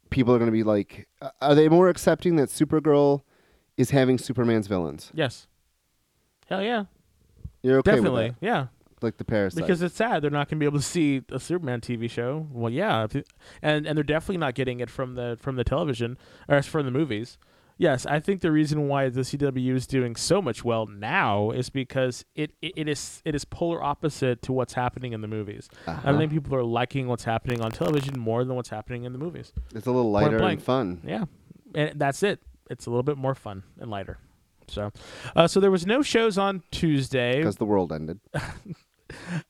people 0.09 0.33
are 0.35 0.37
going 0.37 0.51
to 0.51 0.51
be 0.51 0.63
like, 0.63 1.07
uh, 1.21 1.29
are 1.41 1.55
they 1.55 1.69
more 1.69 1.87
accepting 1.87 2.35
that 2.35 2.49
Supergirl 2.49 3.21
is 3.77 3.91
having 3.91 4.17
Superman's 4.17 4.67
villains? 4.67 5.09
Yes. 5.13 5.47
Hell 6.47 6.61
yeah. 6.61 6.83
You're 7.63 7.79
okay 7.79 7.91
Definitely. 7.91 8.29
with 8.31 8.35
Yeah. 8.41 8.67
Like 9.03 9.17
the 9.17 9.25
parasite. 9.25 9.63
Because 9.63 9.81
it's 9.81 9.95
sad 9.95 10.21
they're 10.21 10.31
not 10.31 10.49
going 10.49 10.57
to 10.57 10.63
be 10.63 10.65
able 10.65 10.79
to 10.79 10.83
see 10.85 11.21
a 11.31 11.39
Superman 11.39 11.81
TV 11.81 12.09
show. 12.09 12.47
Well, 12.51 12.71
yeah, 12.71 13.07
and 13.61 13.85
and 13.87 13.97
they're 13.97 14.03
definitely 14.03 14.37
not 14.37 14.55
getting 14.55 14.79
it 14.79 14.89
from 14.89 15.15
the 15.15 15.37
from 15.39 15.55
the 15.55 15.63
television 15.63 16.17
or 16.47 16.61
from 16.61 16.85
the 16.85 16.91
movies. 16.91 17.37
Yes, 17.81 18.05
I 18.05 18.19
think 18.19 18.41
the 18.41 18.51
reason 18.51 18.89
why 18.89 19.07
the 19.07 19.21
CW 19.21 19.73
is 19.73 19.87
doing 19.87 20.17
so 20.17 20.41
much 20.41 20.65
well 20.65 20.85
now 20.85 21.51
is 21.51 21.69
because 21.69 22.25
it, 22.35 22.51
it, 22.61 22.73
it 22.75 22.89
is 22.89 23.21
it 23.23 23.33
is 23.35 23.45
polar 23.45 23.81
opposite 23.81 24.41
to 24.41 24.51
what's 24.51 24.73
happening 24.73 25.13
in 25.13 25.21
the 25.21 25.29
movies. 25.29 25.69
I 25.87 25.91
Uh-huh. 25.91 26.17
think 26.17 26.31
people 26.33 26.53
are 26.55 26.63
liking 26.63 27.07
what's 27.07 27.23
happening 27.23 27.61
on 27.61 27.71
television 27.71 28.19
more 28.19 28.43
than 28.43 28.57
what's 28.57 28.67
happening 28.67 29.05
in 29.05 29.13
the 29.13 29.17
movies. 29.19 29.53
it's 29.73 29.87
a 29.87 29.91
little 29.91 30.11
lighter 30.11 30.37
and 30.43 30.61
fun. 30.61 31.01
Yeah, 31.05 31.23
and 31.73 31.97
that's 31.97 32.21
it. 32.21 32.41
It's 32.69 32.85
a 32.85 32.89
little 32.89 33.03
bit 33.03 33.17
more 33.17 33.33
fun 33.33 33.63
and 33.79 33.89
lighter. 33.89 34.17
So, 34.67 34.91
uh, 35.35 35.47
so 35.47 35.59
there 35.61 35.71
was 35.71 35.87
no 35.87 36.01
shows 36.03 36.37
on 36.37 36.61
Tuesday. 36.71 37.37
Because 37.37 37.55
the 37.55 37.65
world 37.65 37.91
ended. 37.93 38.19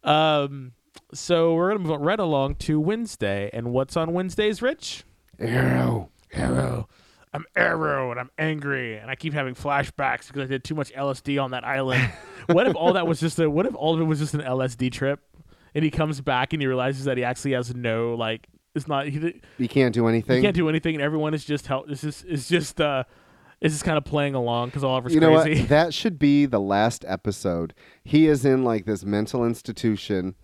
Um, 0.04 0.74
so 1.14 1.54
we're 1.54 1.70
gonna 1.72 1.88
move 1.88 2.02
right 2.02 2.20
along 2.20 2.56
to 2.56 2.80
Wednesday, 2.80 3.50
and 3.54 3.72
what's 3.72 3.98
on 3.98 4.14
Wednesdays, 4.14 4.62
Rich? 4.62 5.04
Arrow. 5.40 6.10
Arrow. 6.34 6.88
I'm 7.34 7.46
Arrow, 7.56 8.12
and 8.12 8.20
I'm 8.20 8.32
angry, 8.40 8.98
and 8.98 9.10
I 9.10 9.16
keep 9.16 9.34
having 9.34 9.54
flashbacks 9.54 10.28
because 10.28 10.42
I 10.44 10.46
did 10.46 10.64
too 10.64 10.74
much 10.76 10.92
LSD 10.94 11.42
on 11.42 11.52
that 11.52 11.64
island. 11.64 12.12
what 12.48 12.66
if 12.68 12.76
all 12.76 12.94
that 12.94 13.06
was 13.08 13.20
just 13.20 13.40
a? 13.40 13.50
What 13.50 13.66
if 13.66 13.76
all 13.76 13.94
of 13.94 14.02
it 14.02 14.06
was 14.06 14.20
just 14.20 14.34
an 14.34 14.42
LSD 14.42 14.92
trip, 14.92 15.20
and 15.76 15.84
he 15.84 15.92
comes 15.92 16.22
back 16.22 16.54
and 16.54 16.62
he 16.62 16.68
realizes 16.68 17.06
that 17.06 17.18
he 17.18 17.24
actually 17.24 17.52
has 17.52 17.74
no 17.76 18.16
like. 18.16 18.48
It's 18.76 18.88
not. 18.88 19.08
He, 19.08 19.42
You 19.58 19.68
can't 19.68 19.94
do 19.94 20.08
anything. 20.08 20.38
he 20.38 20.42
can't 20.42 20.56
do 20.56 20.70
anything, 20.70 20.96
and 20.96 21.04
everyone 21.04 21.34
is 21.34 21.46
just 21.46 21.68
help. 21.68 21.90
It's 21.90 22.02
just. 22.02 22.26
It's 22.26 22.48
just. 22.48 22.82
Uh, 22.82 23.04
is 23.62 23.74
just 23.74 23.84
kind 23.84 23.98
of 23.98 24.06
playing 24.06 24.36
along 24.36 24.70
because 24.70 24.84
Oliver's 24.84 25.14
you 25.14 25.20
know 25.20 25.42
crazy. 25.42 25.62
what? 25.62 25.70
That 25.80 25.94
should 25.94 26.18
be 26.20 26.46
the 26.46 26.60
last 26.60 27.04
episode. 27.08 27.74
He 28.04 28.28
is 28.28 28.46
in 28.46 28.64
like 28.64 28.86
this 28.86 29.04
mental 29.04 29.46
institution 29.46 30.36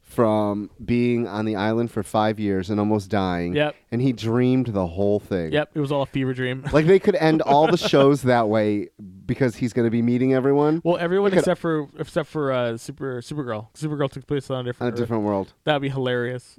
from 0.00 0.68
being 0.84 1.26
on 1.26 1.44
the 1.46 1.56
island 1.56 1.90
for 1.90 2.02
five 2.02 2.38
years 2.38 2.68
and 2.68 2.78
almost 2.78 3.08
dying. 3.08 3.54
Yep. 3.56 3.74
And 3.92 4.02
he 4.02 4.12
dreamed 4.12 4.66
the 4.68 4.86
whole 4.86 5.18
thing. 5.20 5.52
Yep, 5.52 5.70
it 5.74 5.80
was 5.80 5.90
all 5.90 6.02
a 6.02 6.06
fever 6.06 6.34
dream. 6.34 6.64
Like 6.72 6.86
they 6.86 6.98
could 6.98 7.14
end 7.14 7.40
all 7.42 7.66
the 7.66 7.76
shows 7.78 8.22
that 8.22 8.48
way 8.48 8.88
because 9.26 9.56
he's 9.56 9.72
going 9.72 9.86
to 9.86 9.90
be 9.90 10.02
meeting 10.02 10.34
everyone 10.34 10.82
Well, 10.84 10.98
everyone 10.98 11.32
except 11.32 11.60
for 11.60 11.88
except 11.98 12.28
for 12.28 12.52
uh, 12.52 12.76
Super 12.76 13.20
Supergirl. 13.22 13.68
Supergirl 13.74 14.10
took 14.10 14.26
place 14.26 14.50
on 14.50 14.56
a 14.56 14.58
on 14.58 14.64
different. 14.66 14.90
a 14.90 14.92
Earth. 14.94 14.98
different 15.00 15.22
world. 15.24 15.52
That'd 15.64 15.82
be 15.82 15.88
hilarious. 15.88 16.58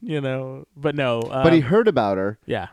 You 0.00 0.20
know, 0.20 0.64
but 0.76 0.94
no. 0.94 1.22
Um, 1.22 1.42
but 1.42 1.52
he 1.52 1.60
heard 1.60 1.88
about 1.88 2.16
her 2.18 2.38
yeah. 2.46 2.68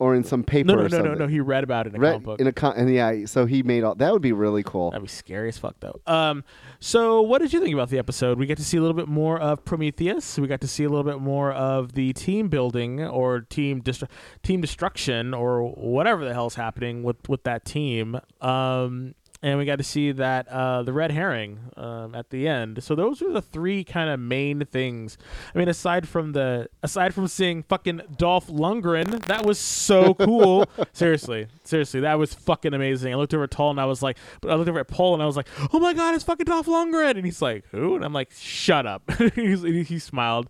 Or 0.00 0.14
in 0.14 0.22
some 0.22 0.44
paper 0.44 0.68
No, 0.68 0.74
no, 0.76 0.82
no, 0.82 0.88
something. 0.88 1.12
no, 1.12 1.18
no. 1.18 1.26
He 1.26 1.40
read 1.40 1.64
about 1.64 1.86
it 1.86 1.90
in 1.94 1.96
a 1.96 1.98
Read- 2.00 2.10
comic 2.12 2.24
book. 2.24 2.40
in 2.40 2.46
a 2.46 2.52
con- 2.52 2.74
and 2.76 2.92
yeah, 2.92 3.24
so 3.26 3.46
he 3.46 3.62
made 3.64 3.82
all 3.82 3.94
that 3.96 4.12
would 4.12 4.22
be 4.22 4.32
really 4.32 4.62
cool. 4.62 4.90
That'd 4.92 5.02
be 5.02 5.08
scary 5.08 5.48
as 5.48 5.58
fuck, 5.58 5.74
though. 5.80 6.00
Um, 6.06 6.44
so 6.78 7.20
what 7.22 7.40
did 7.40 7.52
you 7.52 7.60
think 7.60 7.74
about 7.74 7.88
the 7.90 7.98
episode? 7.98 8.38
We 8.38 8.46
get 8.46 8.58
to 8.58 8.64
see 8.64 8.76
a 8.76 8.80
little 8.80 8.96
bit 8.96 9.08
more 9.08 9.40
of 9.40 9.64
Prometheus. 9.64 10.38
We 10.38 10.46
got 10.46 10.60
to 10.60 10.68
see 10.68 10.84
a 10.84 10.88
little 10.88 11.04
bit 11.04 11.20
more 11.20 11.50
of 11.52 11.94
the 11.94 12.12
team 12.12 12.48
building 12.48 13.02
or 13.04 13.40
team 13.40 13.82
destru- 13.82 14.08
team 14.42 14.60
destruction 14.60 15.34
or 15.34 15.68
whatever 15.72 16.24
the 16.24 16.32
hell's 16.32 16.54
happening 16.54 17.02
with 17.02 17.28
with 17.28 17.42
that 17.44 17.64
team. 17.64 18.20
Um, 18.40 19.14
and 19.42 19.58
we 19.58 19.64
got 19.64 19.76
to 19.76 19.84
see 19.84 20.10
that 20.12 20.48
uh, 20.48 20.82
the 20.82 20.92
red 20.92 21.12
herring 21.12 21.60
um, 21.76 22.14
at 22.14 22.30
the 22.30 22.48
end. 22.48 22.82
So 22.82 22.94
those 22.94 23.22
are 23.22 23.32
the 23.32 23.42
three 23.42 23.84
kind 23.84 24.10
of 24.10 24.18
main 24.18 24.64
things. 24.64 25.16
I 25.54 25.58
mean, 25.58 25.68
aside 25.68 26.08
from 26.08 26.32
the 26.32 26.68
aside 26.82 27.14
from 27.14 27.28
seeing 27.28 27.62
fucking 27.62 28.02
Dolph 28.16 28.48
Lundgren, 28.48 29.24
that 29.26 29.46
was 29.46 29.58
so 29.58 30.14
cool. 30.18 30.68
seriously, 30.92 31.46
seriously, 31.62 32.00
that 32.00 32.18
was 32.18 32.34
fucking 32.34 32.74
amazing. 32.74 33.12
I 33.12 33.16
looked 33.16 33.32
over 33.32 33.44
at 33.44 33.50
Paul 33.50 33.70
and 33.70 33.80
I 33.80 33.84
was 33.84 34.02
like, 34.02 34.18
but 34.40 34.50
I 34.50 34.56
looked 34.56 34.68
over 34.68 34.80
at 34.80 34.88
Paul 34.88 35.14
and 35.14 35.22
I 35.22 35.26
was 35.26 35.36
like, 35.36 35.48
oh 35.72 35.78
my 35.78 35.92
god, 35.92 36.14
it's 36.14 36.24
fucking 36.24 36.46
Dolph 36.46 36.66
Lundgren, 36.66 37.16
and 37.16 37.24
he's 37.24 37.40
like, 37.40 37.64
who? 37.70 37.94
And 37.94 38.04
I'm 38.04 38.12
like, 38.12 38.32
shut 38.32 38.86
up. 38.86 39.08
he's, 39.34 39.62
he, 39.62 39.84
he 39.84 39.98
smiled, 40.00 40.48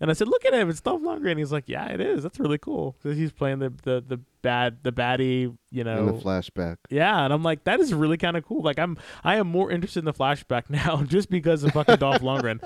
and 0.00 0.10
I 0.10 0.12
said, 0.12 0.28
look 0.28 0.44
at 0.44 0.52
him, 0.52 0.68
it's 0.68 0.82
Dolph 0.82 1.02
Lundgren. 1.02 1.38
He's 1.38 1.52
like, 1.52 1.64
yeah, 1.68 1.86
it 1.86 2.00
is. 2.00 2.22
That's 2.22 2.38
really 2.38 2.58
cool. 2.58 2.96
he's 3.02 3.32
playing 3.32 3.60
the 3.60 3.72
the 3.82 4.04
the 4.06 4.20
bad 4.42 4.78
the 4.82 4.92
baddie, 4.92 5.56
you 5.70 5.84
know, 5.84 5.98
in 5.98 6.06
the 6.06 6.12
flashback. 6.12 6.76
yeah, 6.90 7.24
and 7.24 7.32
I'm 7.32 7.42
like, 7.42 7.64
that 7.64 7.80
is 7.80 7.92
really 7.92 8.16
kind 8.16 8.36
of 8.36 8.44
cool. 8.44 8.62
Like, 8.62 8.78
I'm 8.78 8.96
I 9.24 9.36
am 9.36 9.48
more 9.48 9.70
interested 9.70 10.00
in 10.00 10.04
the 10.04 10.14
flashback 10.14 10.64
now 10.70 11.02
just 11.02 11.30
because 11.30 11.64
of 11.64 11.72
fucking 11.72 11.96
Dolph 11.96 12.22
Lundgren. 12.22 12.60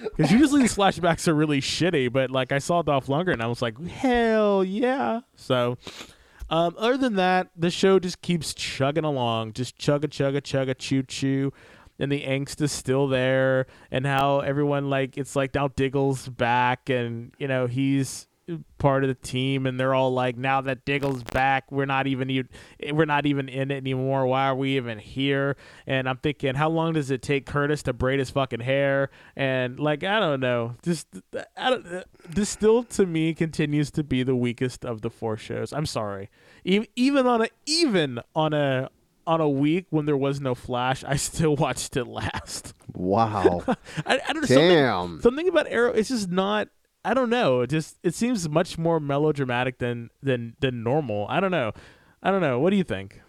Because 0.00 0.32
usually 0.32 0.62
these 0.62 0.74
flashbacks 0.76 1.28
are 1.28 1.34
really 1.34 1.60
shitty, 1.60 2.12
but 2.12 2.30
like 2.30 2.52
I 2.52 2.58
saw 2.58 2.82
Dolph 2.82 3.06
Lundgren, 3.06 3.34
and 3.34 3.42
I 3.42 3.46
was 3.46 3.62
like, 3.62 3.80
hell 3.86 4.62
yeah. 4.64 5.20
So, 5.36 5.78
um, 6.50 6.74
other 6.76 6.96
than 6.96 7.14
that, 7.16 7.48
the 7.56 7.70
show 7.70 7.98
just 7.98 8.20
keeps 8.20 8.52
chugging 8.54 9.04
along, 9.04 9.54
just 9.54 9.78
chugga 9.78 10.06
chugga 10.06 10.40
chugga 10.40 10.76
choo 10.76 11.02
choo. 11.02 11.52
And 11.96 12.10
the 12.10 12.22
angst 12.22 12.60
is 12.60 12.72
still 12.72 13.06
there, 13.06 13.66
and 13.90 14.04
how 14.04 14.40
everyone 14.40 14.90
like 14.90 15.16
it's 15.16 15.36
like 15.36 15.54
now 15.54 15.68
Diggle's 15.68 16.28
back, 16.28 16.90
and 16.90 17.32
you 17.38 17.46
know 17.46 17.66
he's 17.68 18.26
part 18.78 19.04
of 19.04 19.08
the 19.08 19.14
team 19.14 19.66
and 19.66 19.80
they're 19.80 19.94
all 19.94 20.12
like 20.12 20.36
now 20.36 20.60
that 20.60 20.84
Diggle's 20.84 21.22
back 21.22 21.72
we're 21.72 21.86
not 21.86 22.06
even 22.06 22.28
e- 22.30 22.42
we're 22.92 23.06
not 23.06 23.24
even 23.26 23.48
in 23.48 23.70
it 23.70 23.76
anymore. 23.76 24.26
Why 24.26 24.46
are 24.48 24.54
we 24.54 24.76
even 24.76 24.98
here? 24.98 25.56
And 25.86 26.08
I'm 26.08 26.18
thinking 26.18 26.54
how 26.54 26.68
long 26.68 26.92
does 26.92 27.10
it 27.10 27.22
take 27.22 27.46
Curtis 27.46 27.82
to 27.84 27.92
braid 27.92 28.18
his 28.18 28.30
fucking 28.30 28.60
hair? 28.60 29.10
And 29.36 29.80
like 29.80 30.04
I 30.04 30.20
don't 30.20 30.40
know. 30.40 30.76
Just 30.82 31.06
I 31.56 31.70
don't, 31.70 32.04
this 32.28 32.50
still 32.50 32.82
to 32.84 33.06
me 33.06 33.32
continues 33.34 33.90
to 33.92 34.04
be 34.04 34.22
the 34.22 34.36
weakest 34.36 34.84
of 34.84 35.00
the 35.00 35.10
four 35.10 35.36
shows. 35.36 35.72
I'm 35.72 35.86
sorry. 35.86 36.28
Even 36.64 36.86
even 36.96 37.26
on 37.26 37.42
a 37.42 37.48
even 37.66 38.20
on 38.36 38.52
a 38.52 38.90
on 39.26 39.40
a 39.40 39.48
week 39.48 39.86
when 39.88 40.04
there 40.04 40.18
was 40.18 40.38
no 40.38 40.54
Flash 40.54 41.02
I 41.02 41.16
still 41.16 41.56
watched 41.56 41.96
it 41.96 42.04
last. 42.06 42.74
Wow. 42.92 43.62
I, 44.06 44.20
I 44.28 44.32
don't 44.34 44.42
know 44.42 44.46
something- 44.46 44.68
Damn. 44.68 45.20
something 45.22 45.48
about 45.48 45.66
Arrow 45.70 45.92
it's 45.92 46.10
just 46.10 46.30
not 46.30 46.68
I 47.04 47.14
don't 47.14 47.30
know. 47.30 47.60
It 47.60 47.70
just 47.70 47.98
it 48.02 48.14
seems 48.14 48.48
much 48.48 48.78
more 48.78 48.98
melodramatic 49.00 49.78
than 49.78 50.10
than 50.22 50.56
than 50.60 50.82
normal. 50.82 51.26
I 51.28 51.40
don't 51.40 51.50
know. 51.50 51.72
I 52.22 52.30
don't 52.30 52.40
know. 52.40 52.58
What 52.58 52.70
do 52.70 52.76
you 52.76 52.84
think? 52.84 53.20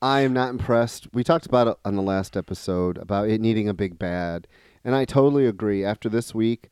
I 0.00 0.20
am 0.20 0.32
not 0.32 0.50
impressed. 0.50 1.08
We 1.12 1.24
talked 1.24 1.46
about 1.46 1.66
it 1.66 1.76
on 1.84 1.96
the 1.96 2.02
last 2.02 2.36
episode 2.36 2.98
about 2.98 3.28
it 3.28 3.40
needing 3.40 3.68
a 3.68 3.74
big 3.74 3.98
bad, 3.98 4.46
and 4.84 4.94
I 4.94 5.04
totally 5.04 5.46
agree. 5.46 5.84
After 5.84 6.08
this 6.08 6.34
week, 6.34 6.68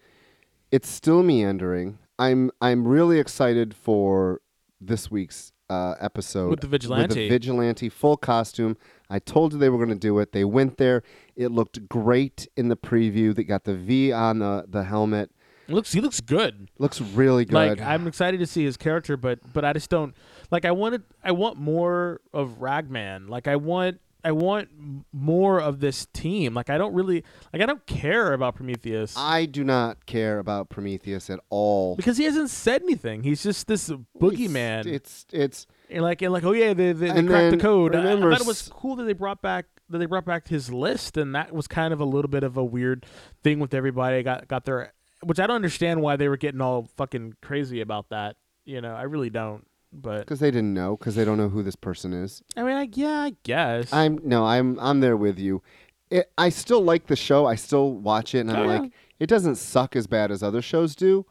it's 0.71 0.89
still 0.89 1.23
meandering. 1.23 1.99
I'm 2.19 2.51
I'm 2.61 2.87
really 2.87 3.19
excited 3.19 3.75
for 3.75 4.41
this 4.81 5.11
week's 5.11 5.53
uh, 5.71 5.95
episode 6.01 6.51
With 6.51 6.61
the 6.61 6.67
With 6.67 6.83
vigilante. 6.83 7.15
the 7.15 7.29
vigilante 7.29 7.89
full 7.89 8.17
costume. 8.17 8.77
I 9.09 9.19
told 9.19 9.53
you 9.53 9.59
they 9.59 9.71
were 9.71 9.79
going 9.79 9.89
to 9.89 9.95
do 9.95 10.19
it. 10.19 10.33
They 10.33 10.45
went 10.45 10.77
there. 10.77 11.03
It 11.35 11.49
looked 11.49 11.89
great 11.89 12.47
in 12.57 12.69
the 12.69 12.77
preview. 12.77 13.35
They 13.35 13.45
got 13.45 13.65
the 13.65 13.75
V 13.75 14.13
on 14.13 14.39
the 14.41 14.67
the 14.69 14.85
helmet. 14.85 15.31
Looks 15.69 15.93
he 15.93 16.01
looks 16.01 16.21
good. 16.21 16.69
Looks 16.79 17.01
really 17.01 17.45
good. 17.45 17.55
Like 17.55 17.81
I'm 17.81 18.07
excited 18.07 18.41
to 18.41 18.47
see 18.47 18.65
his 18.65 18.77
character, 18.77 19.17
but 19.17 19.41
but 19.53 19.65
I 19.65 19.73
just 19.73 19.91
don't 19.91 20.15
like. 20.51 20.65
I 20.65 20.73
wanted 20.73 21.03
I 21.23 21.33
want 21.33 21.59
more 21.59 22.21
of 22.33 22.61
Ragman. 22.61 23.29
Like 23.29 23.49
I 23.49 23.57
want 23.57 24.01
I 24.25 24.33
want 24.33 24.69
more 25.13 25.61
of 25.61 25.81
this 25.81 26.07
team. 26.13 26.55
Like 26.55 26.71
I 26.71 26.79
don't 26.79 26.95
really 26.95 27.25
like 27.53 27.63
I 27.63 27.67
don't 27.67 27.85
care 27.87 28.33
about 28.33 28.55
Prometheus 28.55 29.15
I 29.17 29.47
do 29.47 29.65
not 29.65 30.07
care 30.07 30.39
about 30.39 30.69
Prometheus 30.69 31.29
at 31.31 31.41
all. 31.51 31.97
because 31.97 32.17
he 32.17 32.25
hasn't 32.25 32.51
said 32.51 32.83
anything. 32.83 33.23
He's 33.23 33.43
just 33.43 33.67
this 33.67 33.91
boogeyman. 34.21 34.87
It's 34.87 35.27
it's 35.33 35.67
and 35.91 36.03
like 36.03 36.23
and 36.23 36.33
like 36.33 36.45
oh 36.45 36.53
yeah 36.53 36.73
they 36.75 36.93
they, 36.93 37.11
they 37.11 37.23
cracked 37.25 37.51
the 37.51 37.57
then 37.57 37.61
code 37.61 37.95
I- 37.95 38.13
I, 38.13 38.21
thought 38.21 38.41
it 38.41 38.47
was 38.47 38.69
cool 38.73 38.97
that 38.97 39.05
they 39.05 39.13
brought 39.13 39.43
back 39.43 39.67
that 39.89 39.99
they 39.99 40.07
brought 40.07 40.25
back 40.25 40.49
his 40.49 40.73
list 40.73 41.17
and 41.17 41.35
that 41.35 41.53
was 41.53 41.67
kind 41.67 41.93
of 41.93 42.01
a 42.01 42.05
little 42.05 42.31
bit 42.31 42.45
of 42.45 42.57
a 42.57 42.65
weird 42.65 43.05
thing 43.43 43.59
with 43.59 43.75
everybody 43.75 44.23
got 44.23 44.49
got 44.49 44.65
their 44.65 44.93
which 45.25 45.41
i 45.41 45.47
don't 45.47 45.57
understand 45.57 46.01
why 46.01 46.17
they 46.17 46.29
were 46.29 46.37
getting 46.37 46.61
all 46.61 46.89
fucking 46.97 47.35
crazy 47.43 47.81
about 47.81 48.09
that 48.11 48.37
you 48.65 48.81
know 48.81 48.95
i 48.95 49.03
really 49.03 49.31
don't 49.31 49.67
but 49.93 50.21
because 50.21 50.41
they 50.41 50.51
didn't 50.51 50.73
know 50.73 50.97
because 50.97 51.15
they 51.15 51.25
don't 51.25 51.37
know 51.37 51.49
who 51.49 51.63
this 51.63 51.77
person 51.77 52.13
is. 52.13 52.43
i 52.57 52.63
mean 52.63 52.77
I, 52.77 52.89
yeah 52.93 53.21
i 53.21 53.35
guess 53.43 53.93
I'm 53.93 54.19
no, 54.23 54.47
I'm 54.47 54.79
I'm 54.81 55.01
there 55.01 55.17
with 55.17 55.39
you. 55.39 55.63
It, 56.11 56.31
I 56.37 56.49
still 56.51 56.83
like 56.83 57.07
the 57.07 57.17
show. 57.17 57.47
I 57.47 57.55
still 57.55 57.93
watch 57.93 58.35
it, 58.35 58.41
and 58.41 58.51
I'm 58.51 58.69
yeah. 58.69 58.79
like, 58.81 58.93
it 59.19 59.29
doesn't 59.29 59.57
suck 59.57 59.97
as 59.97 60.07
bad 60.07 60.31
as 60.31 60.43
other 60.43 60.61
shows 60.61 60.95
do, 60.95 61.25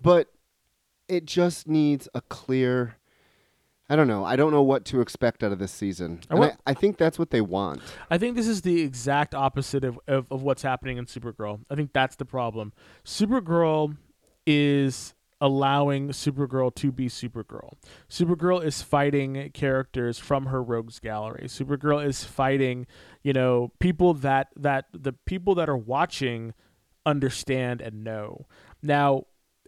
but 0.00 0.28
it 1.08 1.26
just 1.26 1.68
needs 1.68 2.08
a 2.14 2.20
clear. 2.22 2.96
I 3.92 3.96
don't 3.96 4.08
know. 4.08 4.24
I 4.24 4.36
don't 4.36 4.52
know 4.52 4.62
what 4.62 4.86
to 4.86 5.02
expect 5.02 5.44
out 5.44 5.52
of 5.52 5.58
this 5.58 5.70
season. 5.70 6.20
I 6.30 6.32
And 6.32 6.38
want- 6.40 6.52
I, 6.66 6.70
I 6.70 6.74
think 6.74 6.96
that's 6.96 7.18
what 7.18 7.28
they 7.28 7.42
want. 7.42 7.82
I 8.10 8.16
think 8.16 8.36
this 8.36 8.48
is 8.48 8.62
the 8.62 8.80
exact 8.80 9.34
opposite 9.34 9.84
of, 9.84 10.00
of, 10.08 10.26
of 10.30 10.40
what's 10.42 10.62
happening 10.62 10.96
in 10.96 11.04
Supergirl. 11.04 11.60
I 11.70 11.74
think 11.74 11.92
that's 11.92 12.16
the 12.16 12.24
problem. 12.24 12.72
Supergirl 13.04 13.98
is 14.46 15.12
allowing 15.42 16.08
Supergirl 16.08 16.74
to 16.76 16.90
be 16.90 17.08
Supergirl. 17.08 17.72
Supergirl 18.08 18.64
is 18.64 18.80
fighting 18.80 19.50
characters 19.52 20.18
from 20.18 20.46
her 20.46 20.62
rogues 20.62 20.98
gallery. 20.98 21.44
Supergirl 21.48 22.02
is 22.02 22.24
fighting, 22.24 22.86
you 23.22 23.34
know, 23.34 23.72
people 23.78 24.14
that 24.14 24.48
that 24.56 24.86
the 24.94 25.12
people 25.12 25.54
that 25.56 25.68
are 25.68 25.76
watching 25.76 26.54
understand 27.04 27.82
and 27.82 28.02
know. 28.04 28.46
Now, 28.82 29.24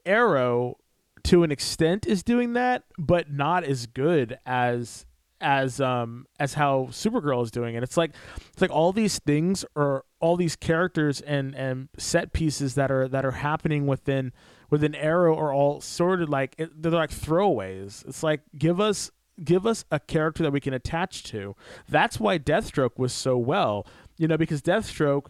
Arrow 0.07 0.79
to 1.25 1.43
an 1.43 1.51
extent 1.51 2.07
is 2.07 2.23
doing 2.23 2.53
that, 2.53 2.85
but 2.99 3.31
not 3.31 3.65
as 3.65 3.87
good 3.87 4.39
as 4.47 5.07
as 5.41 5.81
um 5.81 6.27
as 6.41 6.55
how 6.55 6.89
Supergirl 6.91 7.43
is 7.43 7.51
doing 7.51 7.75
it. 7.75 7.83
It's 7.83 7.97
like 7.97 8.13
it's 8.53 8.63
like 8.63 8.71
all 8.71 8.93
these 8.93 9.19
things 9.19 9.65
are 9.77 10.05
all 10.21 10.37
these 10.37 10.57
characters 10.57 11.21
and 11.21 11.55
and 11.55 11.89
set 11.99 12.33
pieces 12.33 12.75
that 12.77 12.91
are 12.91 13.09
that 13.09 13.25
are 13.25 13.33
happening 13.33 13.87
within 13.87 14.33
within 14.71 14.95
Arrow 14.95 15.37
are 15.37 15.53
all 15.53 15.81
sort 15.81 16.23
of 16.23 16.29
like 16.29 16.57
they're 16.57 16.93
like 16.93 17.11
throwaways. 17.11 18.07
It's 18.07 18.23
like 18.23 18.41
give 18.57 18.81
us 18.81 19.11
give 19.43 19.67
us 19.67 19.85
a 19.91 19.99
character 19.99 20.43
that 20.43 20.53
we 20.53 20.61
can 20.61 20.75
attach 20.75 21.25
to. 21.25 21.57
That's 21.89 22.21
why 22.21 22.39
Deathstroke 22.39 22.99
was 22.99 23.13
so 23.13 23.37
well, 23.37 23.87
you 24.17 24.29
know, 24.29 24.37
because 24.37 24.63
Deathstroke 24.63 25.27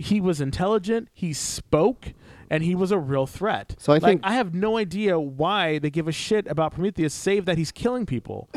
he 0.00 0.20
was 0.20 0.40
intelligent, 0.40 1.08
he 1.12 1.32
spoke, 1.32 2.12
and 2.52 2.64
he 2.64 2.74
was 2.74 2.90
a 2.90 2.98
real 2.98 3.26
threat. 3.26 3.76
So 3.78 3.92
I 3.92 3.96
Like, 3.96 4.02
think- 4.02 4.20
I 4.24 4.32
have 4.34 4.54
no 4.54 4.76
idea 4.76 5.20
why 5.20 5.78
they 5.78 5.88
give 5.90 6.08
a 6.08 6.12
shit 6.12 6.48
about 6.48 6.72
Prometheus, 6.74 7.14
save 7.14 7.44
that 7.44 7.56
he's 7.58 7.70
killing 7.70 8.06
people. 8.06 8.48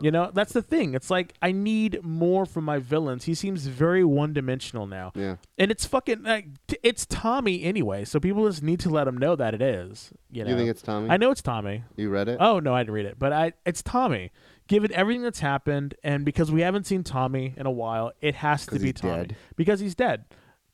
you 0.00 0.10
know, 0.10 0.30
that's 0.32 0.52
the 0.54 0.62
thing. 0.62 0.94
It's 0.94 1.10
like 1.10 1.34
I 1.42 1.52
need 1.52 2.02
more 2.02 2.46
from 2.46 2.64
my 2.64 2.78
villains. 2.78 3.24
He 3.24 3.34
seems 3.34 3.66
very 3.66 4.02
one-dimensional 4.04 4.86
now, 4.86 5.12
Yeah. 5.14 5.36
and 5.58 5.70
it's 5.70 5.84
fucking 5.84 6.22
like 6.22 6.46
it's 6.82 7.04
Tommy 7.06 7.62
anyway. 7.64 8.04
So 8.06 8.18
people 8.18 8.46
just 8.48 8.62
need 8.62 8.80
to 8.80 8.88
let 8.88 9.06
him 9.06 9.18
know 9.18 9.36
that 9.36 9.52
it 9.52 9.60
is. 9.60 10.10
You 10.30 10.44
know, 10.44 10.50
You 10.50 10.56
think 10.56 10.70
it's 10.70 10.80
Tommy? 10.82 11.10
I 11.10 11.16
know 11.18 11.30
it's 11.30 11.42
Tommy. 11.42 11.84
You 11.96 12.08
read 12.10 12.28
it? 12.28 12.38
Oh 12.40 12.60
no, 12.60 12.74
I 12.74 12.80
didn't 12.82 12.94
read 12.94 13.06
it, 13.06 13.18
but 13.18 13.32
I 13.32 13.52
it's 13.66 13.82
Tommy. 13.82 14.30
Given 14.66 14.90
everything 14.94 15.20
that's 15.22 15.40
happened, 15.40 15.94
and 16.02 16.24
because 16.24 16.50
we 16.50 16.62
haven't 16.62 16.86
seen 16.86 17.02
Tommy 17.04 17.52
in 17.58 17.66
a 17.66 17.70
while, 17.70 18.12
it 18.22 18.36
has 18.36 18.64
to 18.68 18.78
be 18.78 18.94
Tommy 18.94 19.12
dead. 19.14 19.36
because 19.56 19.80
he's 19.80 19.94
dead. 19.94 20.24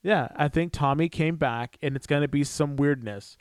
Yeah, 0.02 0.28
I 0.36 0.48
think 0.48 0.72
Tommy 0.72 1.08
came 1.08 1.36
back, 1.36 1.76
and 1.82 1.96
it's 1.96 2.06
gonna 2.06 2.28
be 2.28 2.44
some 2.44 2.76
weirdness 2.76 3.36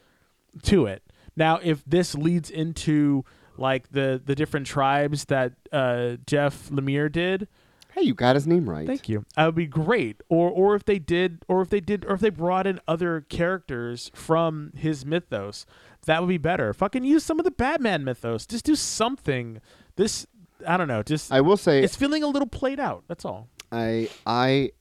to 0.63 0.85
it. 0.85 1.03
Now, 1.35 1.59
if 1.63 1.83
this 1.85 2.15
leads 2.15 2.49
into 2.49 3.23
like 3.59 3.91
the 3.91 4.21
the 4.23 4.35
different 4.35 4.65
tribes 4.65 5.25
that 5.25 5.53
uh, 5.71 6.17
Jeff 6.25 6.69
Lemire 6.69 7.11
did. 7.11 7.47
Hey, 7.93 8.01
you 8.03 8.13
got 8.13 8.35
his 8.35 8.47
name 8.47 8.69
right. 8.69 8.87
Thank 8.87 9.09
you. 9.09 9.25
That 9.35 9.47
would 9.47 9.55
be 9.55 9.67
great. 9.67 10.21
Or 10.29 10.49
or 10.49 10.75
if 10.75 10.85
they 10.85 10.99
did, 10.99 11.43
or 11.47 11.61
if 11.61 11.69
they 11.69 11.79
did, 11.79 12.05
or 12.05 12.13
if 12.13 12.21
they 12.21 12.29
brought 12.29 12.65
in 12.65 12.79
other 12.87 13.21
characters 13.21 14.11
from 14.13 14.71
his 14.75 15.05
mythos, 15.05 15.65
that 16.05 16.21
would 16.21 16.29
be 16.29 16.37
better. 16.37 16.73
Fucking 16.73 17.03
use 17.03 17.23
some 17.23 17.39
of 17.39 17.45
the 17.45 17.51
Batman 17.51 18.03
mythos. 18.03 18.45
Just 18.45 18.65
do 18.65 18.75
something. 18.75 19.59
This 19.95 20.25
I 20.67 20.77
don't 20.77 20.87
know. 20.87 21.03
Just 21.03 21.31
I 21.31 21.41
will 21.41 21.57
say 21.57 21.83
it's 21.83 21.95
feeling 21.95 22.23
a 22.23 22.27
little 22.27 22.47
played 22.47 22.79
out. 22.79 23.03
That's 23.07 23.25
all. 23.25 23.49
I 23.71 24.09
I 24.25 24.71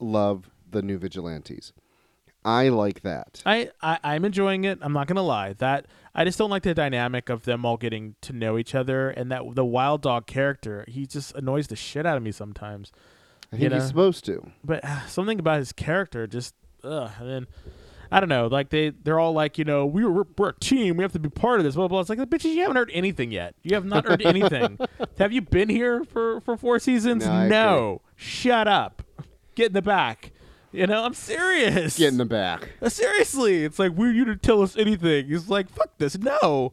love 0.00 0.50
the 0.74 0.82
new 0.82 0.98
vigilantes. 0.98 1.72
I 2.44 2.68
like 2.68 3.00
that. 3.02 3.42
I, 3.46 3.70
I 3.80 3.98
I'm 4.04 4.24
enjoying 4.24 4.64
it. 4.64 4.78
I'm 4.82 4.92
not 4.92 5.06
gonna 5.06 5.22
lie. 5.22 5.54
That 5.54 5.86
I 6.14 6.24
just 6.24 6.38
don't 6.38 6.50
like 6.50 6.62
the 6.62 6.74
dynamic 6.74 7.30
of 7.30 7.44
them 7.44 7.64
all 7.64 7.78
getting 7.78 8.16
to 8.20 8.34
know 8.34 8.58
each 8.58 8.74
other, 8.74 9.08
and 9.08 9.32
that 9.32 9.42
the 9.54 9.64
wild 9.64 10.02
dog 10.02 10.26
character. 10.26 10.84
He 10.86 11.06
just 11.06 11.34
annoys 11.34 11.68
the 11.68 11.76
shit 11.76 12.04
out 12.04 12.18
of 12.18 12.22
me 12.22 12.32
sometimes. 12.32 12.92
I 13.50 13.56
you 13.56 13.60
think 13.60 13.72
know? 13.72 13.78
he's 13.78 13.88
supposed 13.88 14.24
to. 14.26 14.50
But 14.62 14.84
uh, 14.84 15.06
something 15.06 15.40
about 15.40 15.58
his 15.58 15.72
character 15.72 16.26
just 16.26 16.54
ugh. 16.82 17.10
And 17.18 17.28
then 17.30 17.46
I 18.12 18.20
don't 18.20 18.28
know. 18.28 18.46
Like 18.46 18.68
they 18.68 18.90
they're 18.90 19.18
all 19.18 19.32
like 19.32 19.56
you 19.56 19.64
know 19.64 19.86
we 19.86 20.04
were 20.04 20.26
we're 20.36 20.50
a 20.50 20.58
team. 20.60 20.98
We 20.98 21.02
have 21.02 21.12
to 21.12 21.18
be 21.18 21.30
part 21.30 21.60
of 21.60 21.64
this. 21.64 21.76
Blah 21.76 21.88
blah. 21.88 21.96
blah. 21.96 22.00
It's 22.00 22.10
like 22.10 22.18
the 22.18 22.26
bitches. 22.26 22.52
You 22.52 22.60
haven't 22.60 22.76
heard 22.76 22.90
anything 22.92 23.32
yet. 23.32 23.54
You 23.62 23.74
have 23.74 23.86
not 23.86 24.06
heard 24.06 24.20
anything. 24.26 24.78
have 25.18 25.32
you 25.32 25.40
been 25.40 25.70
here 25.70 26.04
for 26.04 26.42
for 26.42 26.58
four 26.58 26.78
seasons? 26.78 27.24
No, 27.24 27.48
no. 27.48 28.02
Shut 28.16 28.68
up. 28.68 29.02
Get 29.54 29.68
in 29.68 29.72
the 29.72 29.82
back. 29.82 30.32
You 30.74 30.86
know, 30.88 31.04
I'm 31.04 31.14
serious. 31.14 31.96
Get 31.98 32.08
in 32.08 32.18
the 32.18 32.24
back. 32.24 32.70
Uh, 32.82 32.88
Seriously, 32.88 33.64
it's 33.64 33.78
like 33.78 33.92
we're 33.92 34.12
you 34.12 34.24
to 34.24 34.36
tell 34.36 34.60
us 34.62 34.76
anything. 34.76 35.28
He's 35.28 35.48
like, 35.48 35.68
fuck 35.70 35.96
this. 35.98 36.18
No. 36.18 36.72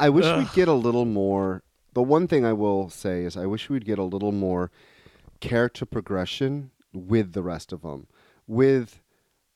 I 0.00 0.08
wish 0.08 0.24
Ugh. 0.24 0.38
we'd 0.38 0.52
get 0.52 0.66
a 0.68 0.72
little 0.72 1.04
more. 1.04 1.62
The 1.92 2.02
one 2.02 2.26
thing 2.26 2.44
I 2.44 2.52
will 2.52 2.90
say 2.90 3.22
is 3.22 3.36
I 3.36 3.46
wish 3.46 3.70
we'd 3.70 3.84
get 3.84 3.98
a 4.00 4.02
little 4.02 4.32
more 4.32 4.72
character 5.40 5.86
progression 5.86 6.72
with 6.92 7.32
the 7.34 7.42
rest 7.42 7.72
of 7.72 7.82
them. 7.82 8.08
With 8.48 9.00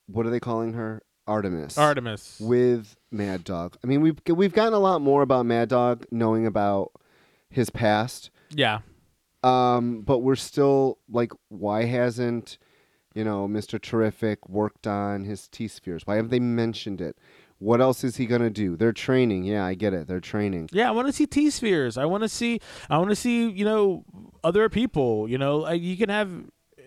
what 0.06 0.24
are 0.24 0.30
they 0.30 0.40
calling 0.40 0.74
her? 0.74 1.02
Artemis. 1.26 1.76
Artemis. 1.76 2.38
With 2.40 2.96
Mad 3.10 3.42
Dog. 3.44 3.76
I 3.82 3.86
mean, 3.88 4.00
we've 4.00 4.18
we've 4.28 4.54
gotten 4.54 4.72
a 4.72 4.78
lot 4.78 5.02
more 5.02 5.22
about 5.22 5.46
Mad 5.46 5.68
Dog, 5.68 6.06
knowing 6.12 6.46
about 6.46 6.92
his 7.50 7.70
past. 7.70 8.30
yeah. 8.50 8.80
Um, 9.44 10.00
but 10.02 10.18
we're 10.18 10.34
still 10.36 10.98
like, 11.08 11.32
why 11.48 11.84
hasn't 11.84 12.58
you 13.18 13.24
know 13.24 13.48
Mr. 13.48 13.82
Terrific 13.82 14.48
worked 14.48 14.86
on 14.86 15.24
his 15.24 15.48
T 15.48 15.66
spheres? 15.66 16.06
Why 16.06 16.14
haven't 16.14 16.30
they 16.30 16.38
mentioned 16.38 17.00
it? 17.00 17.18
What 17.58 17.80
else 17.80 18.04
is 18.04 18.16
he 18.16 18.26
gonna 18.26 18.48
do? 18.48 18.76
They're 18.76 18.92
training. 18.92 19.42
Yeah, 19.42 19.66
I 19.66 19.74
get 19.74 19.92
it. 19.92 20.06
They're 20.06 20.20
training. 20.20 20.68
Yeah, 20.72 20.88
I 20.88 20.92
want 20.92 21.08
to 21.08 21.12
see 21.12 21.26
T 21.26 21.50
spheres. 21.50 21.98
I 21.98 22.04
want 22.04 22.22
to 22.22 22.28
see. 22.28 22.60
I 22.88 22.96
want 22.98 23.10
to 23.10 23.16
see. 23.16 23.50
You 23.50 23.64
know, 23.64 24.04
other 24.44 24.68
people. 24.68 25.28
You 25.28 25.38
know, 25.38 25.68
you 25.70 25.96
can 25.96 26.08
have 26.10 26.30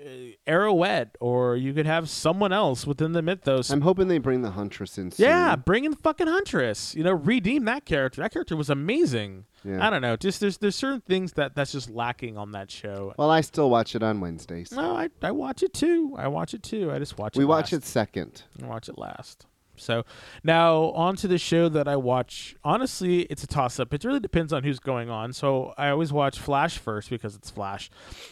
Uh, 0.03 0.31
Arrowette, 0.49 1.11
or 1.19 1.55
you 1.55 1.73
could 1.73 1.85
have 1.85 2.09
someone 2.09 2.51
else 2.51 2.87
within 2.87 3.11
the 3.11 3.21
mythos. 3.21 3.69
I'm 3.69 3.81
hoping 3.81 4.07
they 4.07 4.17
bring 4.17 4.41
the 4.41 4.51
Huntress 4.51 4.97
in. 4.97 5.11
Soon. 5.11 5.25
yeah, 5.27 5.55
bring 5.55 5.85
in 5.85 5.93
fucking 5.93 6.27
Huntress. 6.27 6.95
You 6.95 7.03
know, 7.03 7.11
redeem 7.13 7.65
that 7.65 7.85
character. 7.85 8.21
That 8.21 8.31
character 8.33 8.55
was 8.55 8.69
amazing. 8.69 9.45
Yeah. 9.63 9.85
I 9.85 9.91
don't 9.91 10.01
know. 10.01 10.15
Just 10.15 10.39
there's 10.39 10.57
there's 10.57 10.75
certain 10.75 11.01
things 11.01 11.33
that 11.33 11.55
that's 11.55 11.71
just 11.71 11.89
lacking 11.89 12.37
on 12.37 12.51
that 12.53 12.71
show. 12.71 13.13
Well, 13.17 13.29
I 13.29 13.41
still 13.41 13.69
watch 13.69 13.95
it 13.95 14.01
on 14.01 14.19
Wednesdays. 14.19 14.71
No, 14.71 14.95
I 14.95 15.09
I 15.21 15.31
watch 15.31 15.61
it 15.61 15.73
too. 15.73 16.15
I 16.17 16.27
watch 16.29 16.53
it 16.55 16.63
too. 16.63 16.91
I 16.91 16.97
just 16.97 17.17
watch 17.19 17.35
it. 17.35 17.39
we 17.39 17.43
it. 17.43 17.47
watch 17.47 17.71
last. 17.71 17.83
it 17.83 17.85
second. 17.85 18.43
and 18.57 18.67
watch 18.67 18.89
it 18.89 18.97
last. 18.97 19.45
So 19.81 20.05
now 20.43 20.91
on 20.91 21.15
to 21.17 21.27
the 21.27 21.37
show 21.37 21.69
that 21.69 21.87
I 21.87 21.95
watch. 21.95 22.55
Honestly, 22.63 23.21
it's 23.23 23.43
a 23.43 23.47
toss 23.47 23.79
up. 23.79 23.93
It 23.93 24.03
really 24.03 24.19
depends 24.19 24.53
on 24.53 24.63
who's 24.63 24.79
going 24.79 25.09
on. 25.09 25.33
So 25.33 25.73
I 25.77 25.89
always 25.89 26.13
watch 26.13 26.39
Flash 26.39 26.77
first 26.77 27.09
because 27.09 27.35
it's 27.35 27.49
Flash, 27.49 27.89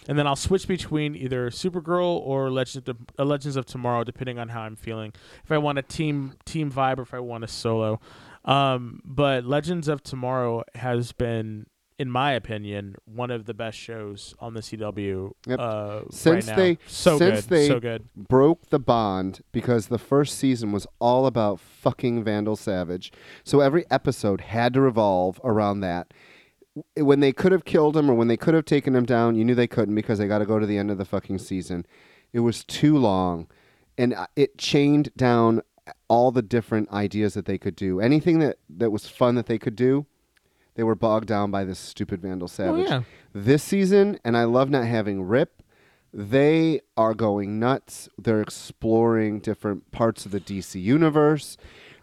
and 0.08 0.18
then 0.18 0.28
I'll 0.28 0.36
switch 0.36 0.68
between 0.68 1.16
either 1.16 1.50
Supergirl 1.50 2.20
or 2.20 2.50
Legends 2.50 2.88
of, 2.88 2.98
uh, 3.18 3.26
Legends 3.26 3.56
of 3.56 3.66
Tomorrow, 3.66 4.04
depending 4.04 4.40
on 4.40 4.50
how 4.50 4.62
I'm 4.62 4.76
feeling. 4.76 5.14
If 5.44 5.52
I 5.52 5.58
want 5.58 5.78
a 5.78 5.84
team 5.84 6.34
team 6.46 6.72
vibe 6.72 7.00
or 7.00 7.04
if 7.04 7.14
I 7.14 7.20
want 7.20 7.44
a 7.44 7.48
solo. 7.48 8.00
Um, 8.46 9.02
but 9.04 9.46
Legends 9.46 9.88
of 9.88 10.02
Tomorrow 10.02 10.64
has 10.76 11.12
been, 11.12 11.66
in 12.00 12.10
my 12.10 12.32
opinion, 12.32 12.96
one 13.06 13.30
of 13.30 13.46
the 13.46 13.54
best 13.54 13.78
shows 13.78 14.34
on 14.40 14.54
the 14.54 14.62
CW. 14.62 15.32
Yep. 15.46 15.60
Uh, 15.60 16.02
Since 16.10 16.26
right 16.48 16.48
now. 16.48 16.56
they- 16.64 16.78
so 16.88 17.18
since 17.18 17.42
good, 17.42 17.50
they- 17.50 17.68
so 17.68 17.80
good. 17.80 18.08
Broke 18.16 18.70
the 18.70 18.80
bond 18.80 19.42
because 19.52 19.88
the 19.88 19.98
first 20.00 20.38
season 20.38 20.72
was 20.72 20.88
all 21.00 21.26
about 21.26 21.60
fucking 21.60 22.24
Vandal 22.24 22.56
Savage. 22.56 23.12
So 23.44 23.60
every 23.60 23.86
episode 23.92 24.42
had 24.42 24.74
to 24.76 24.82
revolve 24.82 25.40
around 25.44 25.82
that. 25.82 26.14
When 26.96 27.20
they 27.20 27.34
could 27.34 27.52
have 27.52 27.66
killed 27.66 27.98
him 27.98 28.10
or 28.10 28.14
when 28.14 28.30
they 28.30 28.38
could 28.38 28.54
have 28.54 28.64
taken 28.66 28.96
him 28.96 29.06
down, 29.06 29.36
you 29.36 29.44
knew 29.44 29.56
they 29.56 29.68
couldn't 29.68 29.96
because 29.96 30.20
they 30.20 30.28
got 30.28 30.40
to 30.40 30.46
go 30.46 30.58
to 30.60 30.66
the 30.66 30.78
end 30.78 30.90
of 30.90 30.98
the 30.98 31.04
fucking 31.06 31.40
season. 31.40 31.86
It 32.32 32.40
was 32.40 32.64
too 32.64 32.96
long, 32.98 33.48
and 33.98 34.14
uh, 34.14 34.28
it 34.38 34.58
chained 34.58 35.10
down 35.18 35.62
all 36.08 36.32
the 36.32 36.44
different 36.44 36.90
ideas 36.92 37.34
that 37.34 37.46
they 37.46 37.58
could 37.58 37.76
do. 37.76 38.00
Anything 38.00 38.40
that 38.40 38.60
that 38.70 38.92
was 38.92 39.08
fun 39.08 39.36
that 39.36 39.48
they 39.48 39.58
could 39.58 39.76
do, 39.76 40.06
they 40.76 40.84
were 40.84 40.96
bogged 40.96 41.28
down 41.28 41.52
by 41.52 41.64
this 41.64 41.80
stupid 41.80 42.22
Vandal 42.22 42.48
Savage. 42.48 42.88
yeah. 42.88 43.02
This 43.34 43.64
season, 43.64 44.20
and 44.24 44.36
I 44.38 44.46
love 44.46 44.70
not 44.70 44.86
having 44.86 45.24
Rip. 45.24 45.62
They 46.14 46.82
are 46.98 47.14
going 47.14 47.60
nuts. 47.60 48.10
They're 48.18 48.42
exploring 48.42 49.40
different 49.40 49.92
parts 49.92 50.26
of 50.26 50.32
the 50.32 50.40
DC 50.40 50.82
universe. 50.82 51.58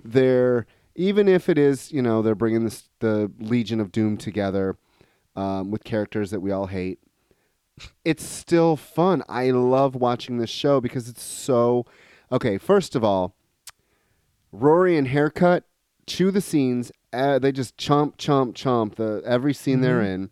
They're 0.04 0.66
even 0.94 1.28
if 1.28 1.48
it 1.48 1.58
is, 1.58 1.92
you 1.92 2.00
know, 2.00 2.22
they're 2.22 2.34
bringing 2.34 2.64
this 2.64 2.88
the 3.00 3.30
Legion 3.38 3.80
of 3.80 3.92
Doom 3.92 4.16
together 4.16 4.76
um, 5.34 5.70
with 5.70 5.84
characters 5.84 6.30
that 6.30 6.40
we 6.40 6.50
all 6.50 6.66
hate. 6.66 6.98
It's 8.04 8.24
still 8.24 8.76
fun. 8.76 9.22
I 9.28 9.50
love 9.50 9.94
watching 9.94 10.38
this 10.38 10.48
show 10.48 10.80
because 10.80 11.08
it's 11.08 11.22
so 11.22 11.84
okay. 12.32 12.56
First 12.56 12.96
of 12.96 13.04
all, 13.04 13.34
Rory 14.50 14.96
and 14.96 15.08
haircut 15.08 15.64
chew 16.06 16.30
the 16.30 16.40
scenes. 16.40 16.90
Uh, 17.16 17.38
they 17.38 17.50
just 17.52 17.76
chomp, 17.76 18.16
chomp, 18.16 18.52
chomp 18.54 18.94
the 18.96 19.22
every 19.26 19.54
scene 19.54 19.80
they're 19.80 20.02
in. 20.02 20.30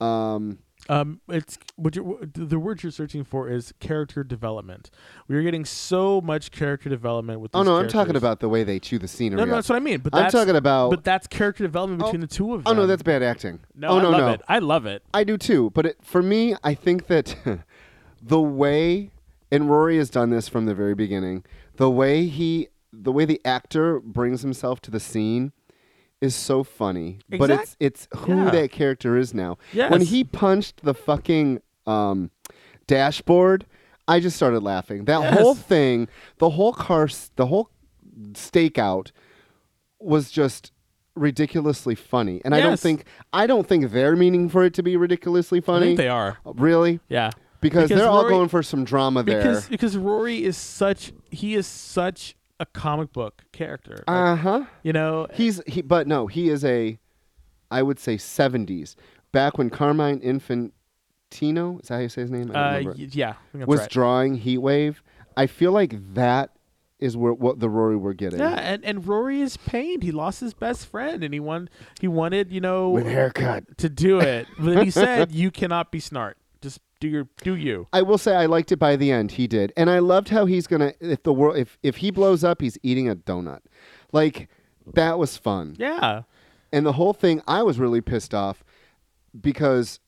Um, 0.00 0.58
Um, 0.88 1.20
it's 1.28 1.58
what 1.76 1.94
you 1.94 2.18
the 2.32 2.58
word 2.58 2.82
you're 2.82 2.90
searching 2.90 3.22
for 3.22 3.48
is 3.48 3.72
character 3.80 4.24
development. 4.24 4.90
We're 5.28 5.42
getting 5.42 5.64
so 5.64 6.20
much 6.22 6.50
character 6.50 6.88
development 6.88 7.40
with. 7.40 7.50
oh 7.54 7.62
no, 7.62 7.76
I'm 7.76 7.86
talking 7.88 8.16
about 8.16 8.40
the 8.40 8.48
way 8.48 8.64
they 8.64 8.78
chew 8.80 8.98
the 8.98 9.06
scenery. 9.06 9.36
No, 9.36 9.44
no, 9.44 9.52
up. 9.52 9.56
that's 9.58 9.68
what 9.68 9.76
I 9.76 9.80
mean. 9.80 9.98
But 10.00 10.14
I'm 10.14 10.22
that's, 10.22 10.32
talking 10.32 10.56
about. 10.56 10.90
But 10.90 11.04
that's 11.04 11.26
character 11.26 11.62
development 11.62 12.02
Oh, 12.02 12.06
between 12.06 12.22
the 12.22 12.26
two 12.26 12.54
of 12.54 12.64
them. 12.64 12.70
oh 12.72 12.74
no, 12.74 12.86
that's 12.86 13.02
bad 13.02 13.22
acting. 13.22 13.60
no. 13.76 13.88
oh 13.88 13.98
I 13.98 14.02
no, 14.02 14.10
love 14.10 14.20
no, 14.20 14.28
it. 14.30 14.40
I 14.48 14.58
love 14.58 14.86
it. 14.86 15.02
I 15.12 15.22
do 15.22 15.36
too. 15.36 15.70
But 15.74 15.86
it, 15.86 15.98
for 16.02 16.22
me, 16.22 16.56
I 16.64 16.74
think 16.74 17.06
that 17.08 17.36
the 18.22 18.40
way 18.40 19.10
and 19.52 19.68
Rory 19.68 19.98
has 19.98 20.10
done 20.10 20.30
this 20.30 20.48
from 20.48 20.64
the 20.66 20.74
very 20.74 20.94
beginning. 20.94 21.44
The 21.76 21.90
way 21.90 22.26
he, 22.26 22.68
the 22.92 23.12
way 23.12 23.24
the 23.24 23.40
actor 23.44 24.00
brings 24.00 24.42
himself 24.42 24.80
to 24.82 24.90
the 24.90 25.00
scene. 25.00 25.52
Is 26.20 26.34
so 26.34 26.62
funny, 26.62 27.20
but 27.30 27.48
it's 27.50 27.76
it's 27.80 28.06
who 28.14 28.36
Yeah. 28.36 28.50
that 28.50 28.70
character 28.72 29.16
is 29.16 29.32
now. 29.32 29.56
When 29.72 30.02
he 30.02 30.22
punched 30.22 30.82
the 30.84 30.92
fucking 30.92 31.62
um, 31.86 32.30
dashboard, 32.86 33.64
I 34.06 34.20
just 34.20 34.36
started 34.36 34.62
laughing. 34.62 35.06
That 35.06 35.20
Yes. 35.22 35.38
whole 35.38 35.54
thing, 35.54 36.08
the 36.36 36.50
whole 36.50 36.74
car, 36.74 37.08
the 37.36 37.46
whole 37.46 37.70
stakeout 38.32 39.12
was 39.98 40.30
just 40.30 40.72
ridiculously 41.14 41.94
funny. 41.94 42.40
And 42.44 42.54
I 42.54 42.60
don't 42.60 42.78
think 42.78 43.04
I 43.32 43.46
don't 43.46 43.66
think 43.66 43.90
they're 43.90 44.16
meaning 44.16 44.48
for 44.50 44.62
it 44.64 44.74
to 44.74 44.82
be 44.82 44.96
ridiculously 44.98 45.58
I 45.58 45.62
funny. 45.62 45.86
think 45.86 45.98
they 45.98 46.08
are. 46.08 46.38
Really? 46.44 47.00
Yeah. 47.08 47.30
Because, 47.62 47.88
Because 47.88 47.98
they're 48.00 48.08
all 48.10 48.28
going 48.28 48.48
for 48.48 48.62
some 48.62 48.84
drama 48.84 49.22
there. 49.22 49.38
Because 49.38 49.68
because 49.68 49.96
Rory 49.96 50.44
is 50.44 50.56
such 50.56 51.12
he 51.30 51.54
is 51.54 51.66
such 51.66 52.34
a 52.60 52.66
comic 52.66 53.12
book 53.12 53.42
character. 53.52 54.04
Like, 54.06 54.16
uh 54.16 54.36
huh. 54.36 54.64
you 54.84 54.92
know. 54.92 55.26
He's 55.34 55.60
he, 55.66 55.82
but 55.82 56.06
no, 56.06 56.28
he 56.28 56.48
is 56.48 56.64
a, 56.64 56.98
I 57.70 57.82
would 57.82 57.98
say 57.98 58.16
seventies. 58.16 58.94
Back 59.32 59.58
when 59.58 59.70
Carmine 59.70 60.20
Infantino, 60.20 61.80
is 61.82 61.88
that 61.88 61.94
how 61.94 62.00
you 62.00 62.08
say 62.08 62.22
his 62.22 62.30
name? 62.30 62.50
I 62.54 62.80
Uh, 62.80 62.82
y- 62.82 62.94
yeah. 63.12 63.30
I 63.30 63.32
think 63.32 63.36
that's 63.54 63.66
was 63.66 63.80
right. 63.80 63.90
drawing 63.90 64.34
Heat 64.36 64.58
Wave. 64.58 65.02
I 65.36 65.46
feel 65.46 65.72
like 65.72 66.14
that 66.14 66.50
is 66.98 67.16
where, 67.16 67.32
what 67.32 67.60
the 67.60 67.68
Rory 67.70 67.96
we're 67.96 68.12
getting. 68.12 68.40
Yeah, 68.40 68.56
and, 68.58 68.84
and 68.84 69.06
Rory 69.06 69.40
is 69.40 69.56
pained. 69.56 70.02
He 70.02 70.12
lost 70.12 70.40
his 70.40 70.52
best 70.52 70.86
friend, 70.86 71.24
and 71.24 71.32
he 71.32 71.40
won. 71.40 71.70
He 72.00 72.08
wanted, 72.08 72.52
you 72.52 72.60
know, 72.60 72.90
With 72.90 73.06
haircut. 73.06 73.78
to 73.78 73.88
do 73.88 74.20
it. 74.20 74.46
But 74.58 74.74
then 74.74 74.84
he 74.84 74.90
said, 74.90 75.30
"You 75.32 75.50
cannot 75.50 75.90
be 75.90 76.00
Snart. 76.00 76.34
Do 77.00 77.08
your 77.08 77.28
do 77.42 77.56
you." 77.56 77.88
I 77.92 78.02
will 78.02 78.18
say 78.18 78.34
I 78.34 78.46
liked 78.46 78.70
it 78.72 78.78
by 78.78 78.96
the 78.96 79.10
end. 79.10 79.32
He 79.32 79.46
did, 79.46 79.72
and 79.76 79.90
I 79.90 79.98
loved 79.98 80.28
how 80.28 80.46
he's 80.46 80.66
gonna 80.66 80.92
if 81.00 81.22
the 81.22 81.32
world 81.32 81.56
if 81.56 81.78
if 81.82 81.96
he 81.96 82.10
blows 82.10 82.44
up, 82.44 82.60
he's 82.60 82.78
eating 82.82 83.08
a 83.08 83.16
donut. 83.16 83.60
Like 84.12 84.48
that 84.94 85.18
was 85.18 85.36
fun. 85.36 85.76
Yeah. 85.78 86.22
And 86.72 86.86
the 86.86 86.92
whole 86.92 87.12
thing, 87.12 87.42
I 87.48 87.62
was 87.62 87.78
really 87.78 88.00
pissed 88.00 88.32
off 88.32 88.62
because 89.38 89.98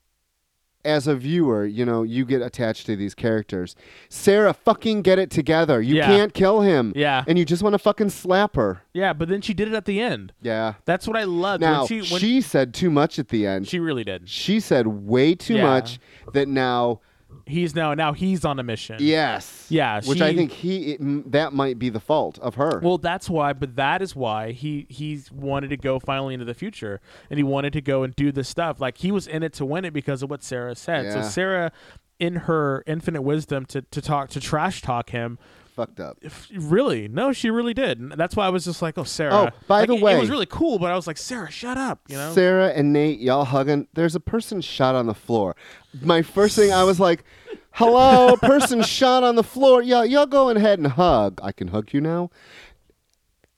as 0.84 1.06
a 1.06 1.14
viewer, 1.14 1.64
you 1.64 1.84
know, 1.84 2.02
you 2.02 2.24
get 2.24 2.42
attached 2.42 2.86
to 2.86 2.96
these 2.96 3.14
characters. 3.14 3.76
Sarah, 4.08 4.52
fucking 4.52 5.02
get 5.02 5.18
it 5.18 5.30
together. 5.30 5.80
You 5.80 5.96
Yeah. 5.96 6.06
can't 6.06 6.34
kill 6.34 6.60
him. 6.62 6.92
Yeah. 6.96 7.24
And 7.28 7.38
you 7.38 7.44
just 7.44 7.62
want 7.62 7.74
to 7.74 7.78
fucking 7.78 8.10
slap 8.10 8.56
her. 8.56 8.82
Yeah, 8.92 9.12
but 9.12 9.28
then 9.28 9.40
she 9.40 9.54
did 9.54 9.68
it 9.68 9.74
at 9.74 9.84
the 9.84 10.00
end. 10.00 10.32
Yeah. 10.42 10.74
That's 10.84 11.06
what 11.06 11.16
I 11.16 11.24
loved. 11.24 11.60
Now, 11.60 11.80
when 11.80 11.88
she, 12.02 12.12
when 12.12 12.20
she 12.20 12.40
said 12.40 12.74
too 12.74 12.90
much 12.90 13.18
at 13.18 13.28
the 13.28 13.46
end. 13.46 13.68
she 13.68 13.78
really 13.78 14.04
did. 14.04 14.28
She 14.28 14.58
said 14.60 14.86
way 14.86 15.34
too 15.34 15.54
Yeah. 15.54 15.62
much 15.64 15.98
that 16.32 16.48
now, 16.48 17.00
He's 17.46 17.74
now 17.74 17.94
now 17.94 18.12
he's 18.12 18.44
on 18.44 18.58
a 18.58 18.62
mission. 18.62 18.96
yes. 19.00 19.66
Yeah, 19.68 20.00
Which 20.04 20.20
I 20.20 20.34
think 20.34 20.52
he 20.52 20.92
it, 20.92 21.32
that 21.32 21.52
might 21.52 21.78
be 21.78 21.88
the 21.88 22.00
fault 22.00 22.38
of 22.40 22.54
her. 22.56 22.80
Well, 22.82 22.98
that's 22.98 23.28
why, 23.30 23.52
but 23.52 23.76
that 23.76 24.02
is 24.02 24.14
why 24.14 24.52
he 24.52 24.86
he 24.88 25.20
wanted 25.32 25.68
to 25.70 25.76
go 25.76 25.98
finally 25.98 26.34
into 26.34 26.46
the 26.46 26.54
future, 26.54 27.00
and 27.30 27.38
he 27.38 27.42
wanted 27.44 27.72
to 27.74 27.80
go 27.80 28.02
and 28.02 28.14
do 28.14 28.32
this 28.32 28.48
stuff. 28.48 28.80
Like 28.80 28.98
he 28.98 29.10
was 29.10 29.26
in 29.26 29.42
it 29.42 29.52
to 29.54 29.64
win 29.64 29.84
it 29.84 29.92
because 29.92 30.22
of 30.22 30.30
what 30.30 30.42
Sarah 30.42 30.74
said. 30.74 31.12
So 31.12 31.22
Sarah, 31.22 31.72
in 32.18 32.36
her 32.36 32.84
infinite 32.86 33.22
wisdom, 33.22 33.64
to 33.66 33.82
to 33.82 34.00
talk 34.02 34.28
to 34.30 34.40
trash 34.40 34.82
talk 34.82 35.10
him. 35.10 35.38
Fucked 35.74 36.00
up. 36.00 36.18
If, 36.20 36.48
really, 36.54 37.08
no, 37.08 37.32
she 37.32 37.48
really 37.48 37.72
did. 37.72 37.98
And 37.98 38.12
that's 38.12 38.37
why 38.37 38.44
I 38.46 38.50
was 38.50 38.64
just 38.66 38.82
like, 38.82 38.98
oh, 38.98 39.04
Sarah. 39.04 39.35
Oh, 39.35 39.48
by 39.66 39.80
Like, 39.80 39.88
the 39.88 39.94
it- 39.94 40.16
it 40.16 40.20
was 40.20 40.28
really 40.30 40.44
cool, 40.46 40.78
but 40.78 40.90
I 40.92 40.94
was 40.96 41.06
like, 41.06 41.16
Sarah, 41.16 41.50
shut 41.50 41.78
up. 41.78 42.00
You 42.08 42.16
know. 42.16 42.32
Sarah 42.35 42.68
and 42.68 42.92
Nate, 42.92 43.20
y'all 43.20 43.44
hugging. 43.46 43.88
There's 43.94 44.14
a 44.14 44.20
person 44.20 44.61
shot 44.61 44.94
on 44.94 45.06
the 45.06 45.14
floor. 45.14 45.56
My 46.02 46.20
first 46.20 46.56
thing, 46.56 46.72
I 46.72 46.85
was 46.85 47.00
like, 47.00 47.24
"Hello, 47.70 48.37
person 48.37 48.82
shot 48.98 49.22
on 49.24 49.35
the 49.37 49.42
floor. 49.42 49.80
Y'all, 49.82 50.04
y'all 50.04 50.26
go 50.26 50.50
ahead 50.50 50.78
and 50.78 50.88
hug. 50.88 51.40
I 51.42 51.52
can 51.52 51.68
hug 51.68 51.92
you 51.94 52.00
now." 52.02 52.30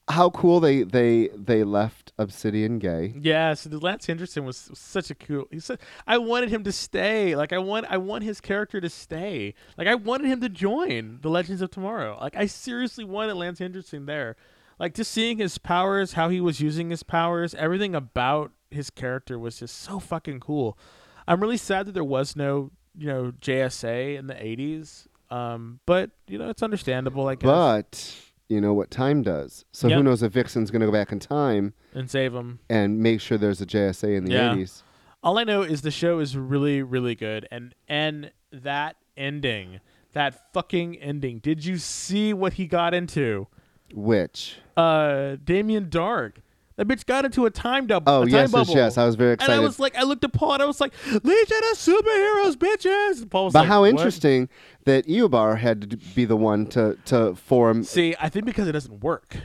How 0.08 0.30
cool 0.30 0.60
they 0.60 0.82
they 0.82 1.30
they 1.34 1.64
left 1.64 2.03
Obsidian 2.18 2.78
gay. 2.78 3.12
Yes, 3.20 3.64
the 3.64 3.78
Lance 3.78 4.06
Henderson 4.06 4.44
was 4.44 4.70
such 4.74 5.10
a 5.10 5.14
cool. 5.14 5.46
He 5.50 5.58
said, 5.60 5.80
"I 6.06 6.18
wanted 6.18 6.50
him 6.50 6.62
to 6.64 6.72
stay. 6.72 7.34
Like 7.34 7.52
I 7.52 7.58
want, 7.58 7.86
I 7.88 7.96
want 7.96 8.22
his 8.24 8.40
character 8.40 8.80
to 8.80 8.88
stay. 8.88 9.54
Like 9.76 9.88
I 9.88 9.94
wanted 9.96 10.28
him 10.28 10.40
to 10.42 10.48
join 10.48 11.18
the 11.22 11.28
Legends 11.28 11.60
of 11.60 11.70
Tomorrow. 11.70 12.18
Like 12.20 12.36
I 12.36 12.46
seriously 12.46 13.04
wanted 13.04 13.34
Lance 13.34 13.58
Henderson 13.58 14.06
there. 14.06 14.36
Like 14.78 14.94
just 14.94 15.10
seeing 15.10 15.38
his 15.38 15.58
powers, 15.58 16.12
how 16.12 16.28
he 16.28 16.40
was 16.40 16.60
using 16.60 16.90
his 16.90 17.02
powers, 17.02 17.54
everything 17.54 17.94
about 17.94 18.52
his 18.70 18.90
character 18.90 19.38
was 19.38 19.58
just 19.58 19.78
so 19.78 19.98
fucking 19.98 20.40
cool. 20.40 20.78
I'm 21.26 21.40
really 21.40 21.56
sad 21.56 21.86
that 21.86 21.92
there 21.92 22.04
was 22.04 22.36
no, 22.36 22.70
you 22.96 23.06
know, 23.08 23.32
JSA 23.40 24.18
in 24.18 24.26
the 24.26 24.34
'80s. 24.34 25.06
Um, 25.30 25.80
but 25.86 26.10
you 26.28 26.38
know, 26.38 26.48
it's 26.50 26.62
understandable. 26.62 27.26
I 27.26 27.34
guess. 27.34 27.46
But 27.46 28.16
you 28.48 28.60
know 28.60 28.74
what 28.74 28.90
time 28.90 29.22
does. 29.22 29.64
So 29.72 29.88
Yep. 29.88 29.96
who 29.96 30.02
knows 30.02 30.22
if 30.22 30.32
Vixen's 30.32 30.70
going 30.70 30.80
to 30.80 30.86
go 30.86 30.92
back 30.92 31.12
in 31.12 31.18
time 31.18 31.72
and 31.94 32.10
save 32.10 32.34
him. 32.34 32.58
and 32.68 32.98
make 33.00 33.20
sure 33.20 33.38
there's 33.38 33.60
a 33.60 33.66
JSA 33.66 34.14
in 34.16 34.24
the 34.24 34.32
Yeah. 34.32 34.52
80s. 34.54 34.82
all 35.22 35.38
I 35.38 35.44
know 35.44 35.62
is 35.62 35.80
the 35.82 35.90
show 35.90 36.18
is 36.20 36.36
really, 36.36 36.82
really 36.82 37.14
good, 37.14 37.48
and 37.50 37.74
and 37.88 38.30
that 38.52 38.96
ending, 39.16 39.80
that 40.12 40.52
fucking 40.52 40.96
ending. 40.96 41.38
Did 41.38 41.64
you 41.64 41.78
see 41.78 42.32
what 42.34 42.54
he 42.54 42.66
got 42.66 42.92
into? 42.94 43.46
Which? 43.92 44.58
Uh, 44.76 45.36
Damien 45.42 45.86
Darhk. 45.86 46.36
That 46.76 46.88
bitch 46.88 47.06
got 47.06 47.24
into 47.24 47.46
a 47.46 47.50
time 47.50 47.86
double. 47.86 48.12
Oh 48.12 48.22
yes, 48.24 48.32
yes, 48.32 48.50
bubble. 48.52 48.74
yes. 48.74 48.98
I 48.98 49.06
was 49.06 49.14
very 49.14 49.34
excited. 49.34 49.52
and. 49.52 49.60
I 49.62 49.64
was 49.64 49.78
like, 49.78 49.96
I 49.96 50.02
looked 50.02 50.24
at 50.24 50.32
Paul 50.32 50.54
and 50.54 50.62
I 50.62 50.66
was 50.66 50.80
like, 50.80 50.92
Legion 51.06 51.22
of 51.70 51.78
Superheroes, 51.78 52.56
bitches. 52.56 53.22
And 53.22 53.30
Paul 53.30 53.44
was 53.44 53.52
but 53.52 53.60
like, 53.60 53.68
how 53.68 53.82
"What?" 53.82 53.90
interesting 53.90 54.48
that 54.84 55.06
Eobard 55.06 55.58
had 55.58 55.88
to 55.90 55.96
be 55.96 56.24
the 56.24 56.36
one 56.36 56.66
to 56.68 56.98
to 57.06 57.36
form. 57.36 57.84
See, 57.84 58.16
I 58.20 58.28
think 58.28 58.44
because 58.44 58.66
it 58.66 58.72
doesn't 58.72 59.04
work. 59.04 59.36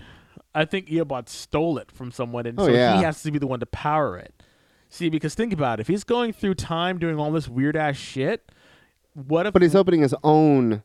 I 0.55 0.65
think 0.65 0.87
Eobard 0.87 1.29
stole 1.29 1.77
it 1.77 1.91
from 1.91 2.11
someone, 2.11 2.47
and 2.47 2.59
Oh, 2.59 2.65
so 2.65 2.71
yeah. 2.73 2.97
he 2.97 3.03
has 3.03 3.21
to 3.21 3.29
be 3.31 3.37
the 3.37 3.45
one 3.45 3.59
to 3.59 3.67
power 3.67 4.17
it. 4.17 4.33
See, 4.89 5.09
because 5.09 5.35
think 5.35 5.53
about 5.53 5.79
it. 5.79 5.81
If 5.81 5.87
he's 5.87 6.03
going 6.03 6.33
through 6.33 6.55
time 6.55 6.97
doing 6.97 7.19
all 7.19 7.31
this 7.31 7.47
weird 7.47 7.77
ass 7.77 7.95
shit, 7.95 8.51
what 9.13 9.45
if 9.45 9.53
But 9.53 9.61
he's 9.61 9.75
opening 9.75 10.01
his 10.01 10.15
own. 10.23 10.81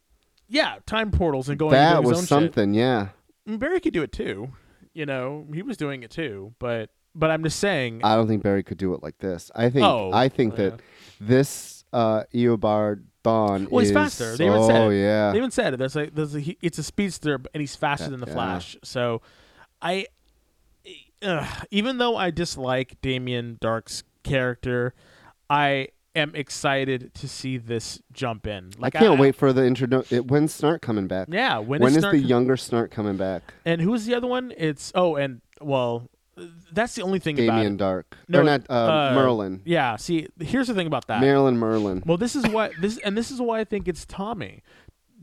Yeah, 0.46 0.76
time 0.84 1.10
portals 1.10 1.48
and 1.48 1.58
going. 1.58 1.72
that 1.72 2.02
his 2.02 2.06
was 2.10 2.18
own 2.18 2.24
something. 2.26 2.74
Yeah. 2.74 3.06
Shit. 3.06 3.12
I 3.46 3.50
mean, 3.50 3.58
Barry 3.58 3.80
could 3.80 3.94
do 3.94 4.02
it 4.02 4.12
too. 4.12 4.52
You 4.94 5.06
know, 5.06 5.46
he 5.52 5.62
was 5.62 5.76
doing 5.76 6.02
it 6.02 6.10
too. 6.10 6.54
But 6.58 6.90
but 7.14 7.30
I'm 7.30 7.42
just 7.44 7.58
saying. 7.60 8.00
I 8.04 8.14
don't 8.16 8.26
think 8.28 8.42
Barry 8.42 8.62
could 8.62 8.78
do 8.78 8.94
it 8.94 9.02
like 9.02 9.18
this. 9.18 9.50
I 9.54 9.68
think 9.70 9.84
Oh, 9.84 10.10
I 10.12 10.28
think 10.28 10.56
yeah. 10.56 10.70
that 10.70 10.80
this 11.20 11.84
uh, 11.92 12.24
Eobard 12.34 13.04
Thawne 13.24 13.68
well, 13.70 13.80
he's 13.80 13.90
is 13.90 13.94
faster. 13.94 14.36
They 14.36 14.46
even 14.46 14.64
said. 14.64 14.76
oh 14.76 14.90
it. 14.90 15.00
yeah. 15.00 15.30
They 15.32 15.38
even 15.38 15.50
said 15.50 15.74
it. 15.74 15.76
There's 15.78 15.94
like 15.96 16.14
there's 16.14 16.34
a, 16.34 16.40
he, 16.40 16.58
it's 16.60 16.78
a 16.78 16.82
speedster, 16.82 17.34
and 17.54 17.60
he's 17.60 17.76
faster 17.76 18.10
than 18.10 18.20
the 18.20 18.26
Yeah. 18.26 18.32
Flash. 18.34 18.76
So, 18.82 19.22
I, 19.80 20.06
uh, 21.22 21.46
even 21.70 21.98
though 21.98 22.16
I 22.16 22.30
dislike 22.30 23.00
Damien 23.00 23.58
Darhk's 23.60 24.02
character, 24.24 24.94
I 25.48 25.88
am 26.14 26.34
excited 26.34 27.14
to 27.14 27.28
see 27.28 27.58
this 27.58 28.00
jump 28.12 28.46
in. 28.46 28.72
Like 28.78 28.96
I 28.96 29.00
can't 29.00 29.20
wait 29.20 29.34
for 29.34 29.52
the 29.52 29.66
intro. 29.66 30.04
It, 30.10 30.26
when's 30.26 30.58
Snart 30.58 30.80
coming 30.80 31.06
back? 31.06 31.28
Yeah, 31.30 31.58
when, 31.58 31.80
when 31.80 31.92
is, 31.92 31.98
is 31.98 32.02
the 32.02 32.10
com- 32.10 32.20
younger 32.20 32.56
Snart 32.56 32.90
coming 32.90 33.16
back? 33.16 33.54
And 33.64 33.80
who's 33.80 34.06
the 34.06 34.14
other 34.14 34.26
one? 34.26 34.52
It's 34.56 34.92
oh, 34.94 35.16
and 35.16 35.40
well, 35.60 36.08
that's 36.72 36.94
the 36.94 37.02
only 37.02 37.18
thing 37.18 37.38
about 37.38 37.56
Damien 37.56 37.74
it. 37.74 37.78
Dark. 37.78 38.16
No, 38.28 38.40
or 38.40 38.44
not 38.44 38.62
uh, 38.68 38.72
uh, 38.72 39.14
Merlyn. 39.14 39.60
Yeah. 39.64 39.96
See, 39.96 40.28
here's 40.40 40.68
the 40.68 40.74
thing 40.74 40.86
about 40.86 41.06
that. 41.06 41.20
Marilyn 41.20 41.56
Merlyn. 41.56 42.04
Well, 42.04 42.16
this 42.16 42.34
is 42.36 42.46
what 42.48 42.72
this, 42.80 42.98
and 42.98 43.16
this 43.16 43.30
is 43.30 43.40
why 43.40 43.60
I 43.60 43.64
think 43.64 43.88
it's 43.88 44.04
Tommy. 44.04 44.62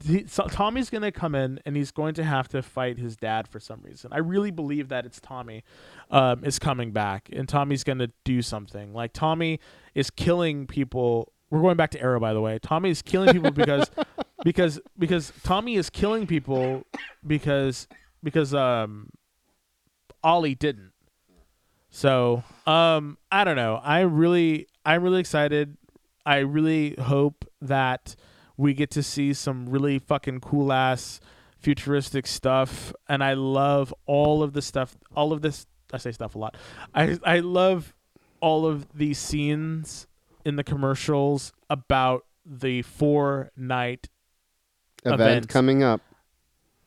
The- 0.04 0.26
so 0.28 0.48
Tommy's 0.48 0.90
going 0.90 1.04
to 1.04 1.12
come 1.12 1.36
in, 1.36 1.60
and 1.66 1.76
he's 1.76 1.92
going 1.92 2.14
to 2.16 2.24
have 2.24 2.48
to 2.50 2.62
fight 2.62 2.98
his 2.98 3.16
dad 3.16 3.48
for 3.48 3.60
some 3.60 3.82
reason. 3.84 4.12
I 4.14 4.20
really 4.20 4.52
believe 4.52 4.90
that 4.90 5.06
it's 5.06 5.20
Tommy 5.20 5.64
um, 6.10 6.44
is 6.44 6.60
coming 6.60 6.92
back, 6.92 7.30
and 7.32 7.48
Tommy's 7.48 7.84
going 7.84 8.00
to 8.00 8.12
do 8.24 8.42
something. 8.42 8.94
Like 8.94 9.14
Tommy 9.14 9.60
is 9.96 10.10
killing 10.10 10.68
people. 10.68 11.32
We're 11.50 11.62
going 11.62 11.78
back 11.78 11.92
to 11.92 12.02
Arrow, 12.02 12.20
by 12.20 12.34
the 12.34 12.42
way. 12.42 12.60
Tommy 12.60 12.90
is 12.90 13.02
killing 13.02 13.34
people 13.34 13.52
because 13.52 13.90
because 14.44 14.80
because 14.98 15.32
Tommy 15.44 15.76
is 15.76 15.90
killing 15.90 16.26
people 16.28 16.86
because 17.26 17.88
because 18.24 18.54
um 18.54 19.10
Ollie 20.24 20.56
didn't. 20.56 20.92
So, 21.90 22.44
um, 22.66 23.18
I 23.32 23.44
don't 23.44 23.58
know. 23.58 23.82
I 23.84 24.02
really, 24.02 24.68
I'm 24.86 25.04
really 25.04 25.20
excited. 25.20 25.78
I 26.26 26.38
really 26.38 26.96
hope 26.96 27.46
that 27.62 28.16
we 28.58 28.74
get 28.74 28.92
to 28.92 29.04
see 29.04 29.34
some 29.34 29.68
really 29.70 30.00
fucking 30.00 30.40
cool 30.42 30.72
ass 30.72 31.20
futuristic 31.60 32.28
stuff. 32.28 32.94
And 33.08 33.24
I 33.24 33.34
love 33.34 33.94
all 34.06 34.44
of 34.44 34.54
the 34.54 34.62
stuff, 34.62 34.98
all 35.16 35.32
of 35.34 35.42
this. 35.42 35.66
I 35.94 35.98
say 35.98 36.12
stuff 36.12 36.36
a 36.36 36.40
lot. 36.40 36.56
I, 36.96 37.18
I 37.24 37.40
love 37.40 37.94
all 38.40 38.66
of 38.66 38.88
these 38.94 39.20
scenes 39.20 40.08
in 40.46 40.56
the 40.56 40.64
commercials 40.64 41.52
about 41.70 42.26
the 42.46 42.82
four 42.82 43.52
night 43.56 44.10
Event 45.04 45.22
event. 45.22 45.48
coming 45.50 45.84
up. 45.84 46.02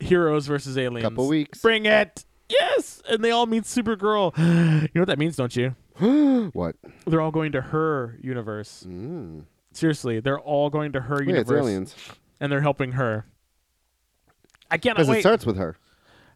heroes 0.00 0.46
versus 0.46 0.76
aliens. 0.78 1.04
Couple 1.04 1.28
weeks. 1.28 1.60
Bring 1.60 1.86
it. 1.86 2.24
Yes. 2.48 3.02
And 3.08 3.24
they 3.24 3.30
all 3.30 3.46
meet 3.46 3.64
Supergirl. 3.64 4.32
You 4.84 4.88
know 4.94 5.02
what 5.02 5.08
that 5.08 5.18
means, 5.18 5.36
don't 5.36 5.54
you? 5.56 5.74
what? 6.52 6.76
They're 7.06 7.20
all 7.20 7.30
going 7.30 7.52
to 7.52 7.60
her 7.60 8.18
universe. 8.22 8.84
Mm. 8.88 9.44
Seriously, 9.76 10.20
they're 10.20 10.40
all 10.40 10.70
going 10.70 10.92
to 10.92 11.00
her 11.02 11.14
oh, 11.16 11.18
Wait, 11.18 11.28
it's 11.28 11.48
universe, 11.50 11.60
aliens. 11.62 11.94
and 12.40 12.50
they're 12.52 12.60
helping 12.60 12.92
her. 12.92 13.26
I 14.70 14.78
cannot 14.78 14.96
Because 14.96 15.08
wait. 15.08 15.14
Because 15.16 15.18
it 15.18 15.22
starts 15.22 15.46
with 15.46 15.56
her. 15.56 15.76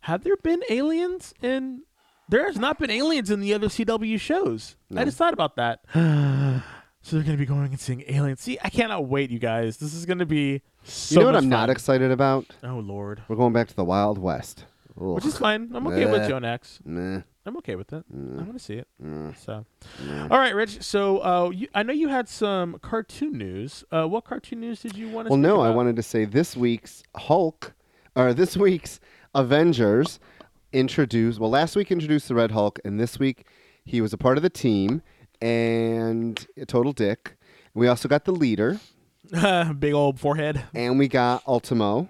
Have 0.03 0.25
there 0.25 0.37
been 0.37 0.63
aliens 0.71 1.35
in? 1.43 1.83
There 2.29 2.45
has 2.47 2.59
not 2.59 2.79
been 2.79 2.91
aliens 2.91 3.31
in 3.31 3.41
the 3.41 3.55
other 3.55 3.69
CW 3.69 4.21
shows. 4.21 4.77
No. 4.91 5.01
I 5.01 5.05
just 5.05 5.17
thought 5.17 5.33
about 5.33 5.57
that. 5.57 5.81
so 5.95 7.17
they're 7.17 7.23
going 7.25 7.37
to 7.37 7.37
be 7.37 7.47
going 7.47 7.65
and 7.67 7.81
seeing 7.81 8.05
aliens. 8.07 8.41
See, 8.41 8.59
I 8.63 8.69
cannot 8.69 9.07
wait, 9.09 9.31
you 9.31 9.39
guys. 9.39 9.79
This 9.79 9.95
is 9.95 10.05
going 10.05 10.19
to 10.19 10.27
be 10.27 10.61
so 10.85 11.15
you 11.15 11.21
know 11.21 11.27
what 11.27 11.33
much 11.35 11.43
I'm 11.45 11.49
not 11.49 11.61
fun. 11.63 11.71
excited 11.71 12.11
about? 12.11 12.47
Oh 12.63 12.79
Lord, 12.79 13.23
We're 13.29 13.37
going 13.37 13.53
back 13.53 13.69
to 13.69 13.75
the 13.77 13.85
Wild 13.85 14.19
West. 14.19 14.65
Ugh. 15.01 15.15
which 15.15 15.25
is 15.27 15.39
fine. 15.39 15.71
I'm 15.75 15.87
okay 15.87 16.07
with 16.07 16.23
Nah. 16.23 16.29
Jonah 16.29 16.49
Hex. 16.49 16.81
Nah. 16.85 17.21
I'm 17.49 17.57
okay 17.59 17.75
with 17.77 17.93
it. 17.93 18.05
I 18.13 18.43
want 18.43 18.53
to 18.53 18.59
see 18.59 18.75
it. 18.75 18.87
Mm. 19.03 19.37
So, 19.37 19.65
Nah. 20.07 20.29
all 20.31 20.39
right, 20.39 20.55
Rich. 20.55 20.83
So, 20.83 21.19
uh, 21.25 21.51
you, 21.51 21.67
I 21.75 21.83
know 21.83 21.93
you 21.93 22.09
had 22.09 22.29
some 22.29 22.79
cartoon 22.81 23.33
news. 23.39 23.85
Uh, 23.91 24.07
what 24.07 24.25
cartoon 24.25 24.61
news 24.61 24.81
did 24.83 24.97
you 24.97 25.09
want 25.09 25.27
to? 25.27 25.31
Well, 25.31 25.39
no, 25.41 25.61
I 25.61 25.71
wanted 25.71 25.97
to 25.97 26.03
say 26.03 26.25
this 26.25 26.57
week's 26.57 27.03
Hulk, 27.17 27.73
or 28.15 28.33
this 28.35 28.57
week's 28.57 29.01
Avengers 29.35 30.21
introduced. 30.73 31.41
Well, 31.41 31.51
last 31.51 31.75
week 31.75 31.91
introduced 31.91 32.29
the 32.29 32.35
Red 32.35 32.51
Hulk, 32.53 32.79
and 32.85 33.01
this 33.01 33.19
week 33.19 33.47
he 33.85 34.01
was 34.01 34.13
a 34.13 34.19
part 34.19 34.37
of 34.37 34.43
the 34.43 34.51
team 34.51 35.03
and 35.41 36.47
a 36.57 36.67
total 36.67 36.93
dick. 36.93 37.37
We 37.75 37.89
also 37.89 38.09
got 38.09 38.25
the 38.25 38.33
leader, 38.33 38.81
Big 39.79 39.95
old 39.95 40.19
forehead. 40.21 40.63
and 40.75 40.99
we 40.99 41.09
got 41.09 41.43
Ultimo, 41.47 42.09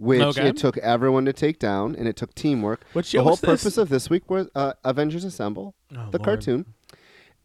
which 0.00 0.20
Okay. 0.20 0.48
it 0.48 0.56
took 0.56 0.76
everyone 0.78 1.24
to 1.26 1.32
take 1.32 1.58
down, 1.58 1.94
and 1.94 2.08
it 2.08 2.16
took 2.16 2.34
teamwork. 2.34 2.84
What 2.94 3.04
the 3.04 3.18
whole 3.18 3.32
was 3.32 3.40
this? 3.40 3.48
purpose 3.62 3.76
of 3.78 3.88
this 3.90 4.08
week 4.10 4.28
was 4.30 4.48
uh, 4.54 4.72
Avengers 4.84 5.24
Assemble, 5.24 5.74
Oh, 5.92 6.08
the 6.10 6.18
Lord. 6.18 6.22
cartoon, 6.24 6.66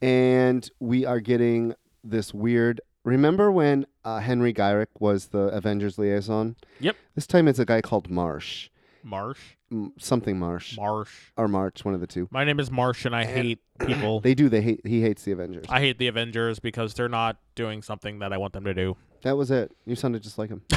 and 0.02 0.70
we 0.80 1.06
are 1.06 1.20
getting 1.20 1.76
this 2.04 2.34
weird. 2.34 2.82
Remember 3.04 3.52
when 3.52 3.86
uh, 4.04 4.20
Henry 4.20 4.54
Gyrich 4.54 4.88
was 5.00 5.28
the 5.28 5.48
Avengers 5.50 5.98
liaison? 6.00 6.56
Yep. 6.80 6.96
This 7.14 7.28
time 7.28 7.48
it's 7.48 7.60
a 7.60 7.66
guy 7.66 7.82
called 7.82 8.10
Marsh, 8.10 8.70
Marsh. 9.04 9.40
M- 9.72 9.94
something 9.98 10.38
Marsh 10.38 10.78
Marsh. 10.78 11.12
or 11.38 11.48
March, 11.48 11.84
one 11.84 11.94
of 11.96 12.00
the 12.00 12.08
two. 12.08 12.28
My 12.32 12.44
name 12.44 12.60
is 12.60 12.70
Marsh, 12.72 13.06
and 13.06 13.16
I 13.16 13.26
hate 13.26 13.60
people. 13.86 14.20
They 14.22 14.34
do. 14.36 14.48
They 14.50 14.62
hate. 14.62 14.82
He 14.86 15.02
hates 15.02 15.24
the 15.24 15.32
Avengers. 15.34 15.66
I 15.70 15.80
hate 15.82 15.98
the 16.00 16.08
Avengers 16.08 16.60
because 16.60 16.94
they're 16.94 17.10
not 17.10 17.38
doing 17.56 17.82
something 17.82 18.20
that 18.20 18.32
I 18.32 18.38
want 18.38 18.54
them 18.54 18.64
to 18.64 18.74
do. 18.74 18.96
that 19.24 19.36
was 19.38 19.52
it. 19.52 19.72
You 19.86 19.96
sounded 19.96 20.24
just 20.24 20.38
like 20.38 20.50
him. 20.50 20.62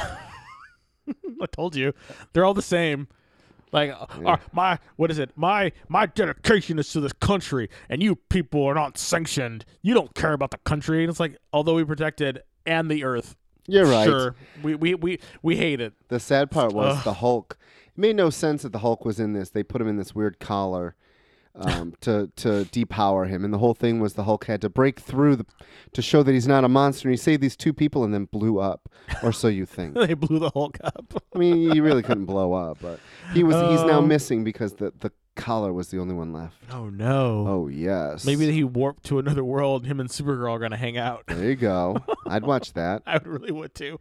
I 1.43 1.47
told 1.47 1.77
you, 1.77 1.93
they're 2.33 2.45
all 2.45 2.55
the 2.55 2.63
same. 2.63 3.09
Like 3.71 3.91
uh, 3.91 4.07
Yeah. 4.21 4.29
uh, 4.33 4.37
my 4.53 4.79
what 4.97 5.11
is 5.11 5.19
it? 5.19 5.31
My 5.37 5.73
my 5.89 6.07
dedication 6.07 6.79
is 6.79 6.91
to 6.93 7.01
this 7.01 7.13
country, 7.13 7.69
and 7.91 8.03
you 8.03 8.17
people 8.17 8.65
are 8.65 8.75
not 8.75 8.97
sanctioned. 8.97 9.65
You 9.83 9.93
don't 9.95 10.15
care 10.15 10.33
about 10.33 10.51
the 10.53 10.59
country. 10.59 11.03
And 11.03 11.11
it's 11.11 11.21
like, 11.21 11.37
although 11.53 11.75
we 11.75 11.85
protected 11.85 12.43
and 12.65 12.91
the 12.91 13.05
earth, 13.05 13.37
You're 13.67 13.85
right. 13.87 14.07
Sure, 14.07 14.35
we 14.63 14.75
we 14.75 14.95
we 14.95 15.21
we 15.43 15.57
hate 15.57 15.81
it. 15.83 15.93
The 16.09 16.19
sad 16.19 16.51
part 16.51 16.73
was 16.73 16.97
Ugh. 16.99 17.05
the 17.05 17.13
Hulk. 17.15 17.59
It 17.89 17.99
made 17.99 18.17
no 18.17 18.31
sense 18.31 18.63
that 18.63 18.73
the 18.73 18.79
Hulk 18.79 19.05
was 19.05 19.21
in 19.21 19.35
this. 19.35 19.51
They 19.51 19.63
put 19.63 19.83
him 19.83 19.89
in 19.89 19.97
this 19.99 20.15
weird 20.15 20.39
collar 20.39 20.95
um, 21.59 21.95
to 22.03 22.31
to 22.37 22.65
depower 22.73 23.29
him, 23.29 23.45
and 23.45 23.53
the 23.53 23.59
whole 23.59 23.75
thing 23.75 24.01
was 24.01 24.15
the 24.15 24.25
Hulk 24.25 24.47
had 24.47 24.61
to 24.63 24.69
break 24.69 25.01
through 25.01 25.37
the, 25.37 25.47
to 25.93 26.03
show 26.03 26.23
that 26.23 26.33
he's 26.33 26.47
not 26.49 26.65
a 26.65 26.69
monster. 26.69 27.09
And 27.09 27.13
he 27.13 27.17
saved 27.17 27.43
these 27.43 27.57
two 27.57 27.73
people 27.73 28.05
and 28.05 28.15
then 28.15 28.27
blew 28.27 28.59
up, 28.61 28.89
or 29.23 29.33
so 29.33 29.49
you 29.49 29.67
think. 29.67 29.95
they 30.07 30.15
blew 30.15 30.39
the 30.39 30.51
Hulk 30.51 30.79
up. 30.85 31.23
I 31.35 31.39
mean, 31.39 31.71
he 31.73 31.81
really 31.81 32.03
couldn't 32.03 32.27
blow 32.27 32.53
up, 32.53 32.79
but 32.81 33.01
he 33.35 33.43
was. 33.45 33.57
he's 33.57 33.85
now 33.87 33.99
Oh. 33.99 34.03
missing 34.03 34.45
because 34.45 34.75
the 34.75 34.93
the 35.01 35.11
collar 35.35 35.73
was 35.73 35.89
the 35.91 35.99
only 36.01 36.15
one 36.15 36.33
left. 36.33 36.57
Oh 36.73 36.89
no. 36.89 37.47
Oh 37.47 37.69
yes. 37.69 38.25
Maybe 38.25 38.51
he 38.51 38.65
warped 38.65 39.05
to 39.05 39.19
another 39.19 39.45
world. 39.45 39.87
Him 39.87 40.01
and 40.01 40.09
Supergirl 40.09 40.51
are 40.53 40.59
gonna 40.59 40.77
hang 40.77 40.97
out. 40.97 41.25
There 41.29 41.45
you 41.45 41.55
go. 41.57 41.97
I'd 42.27 42.45
watch 42.45 42.73
that. 42.73 43.03
I 43.07 43.15
would 43.15 43.27
really 43.29 43.53
would 43.53 43.75
too. 43.75 44.01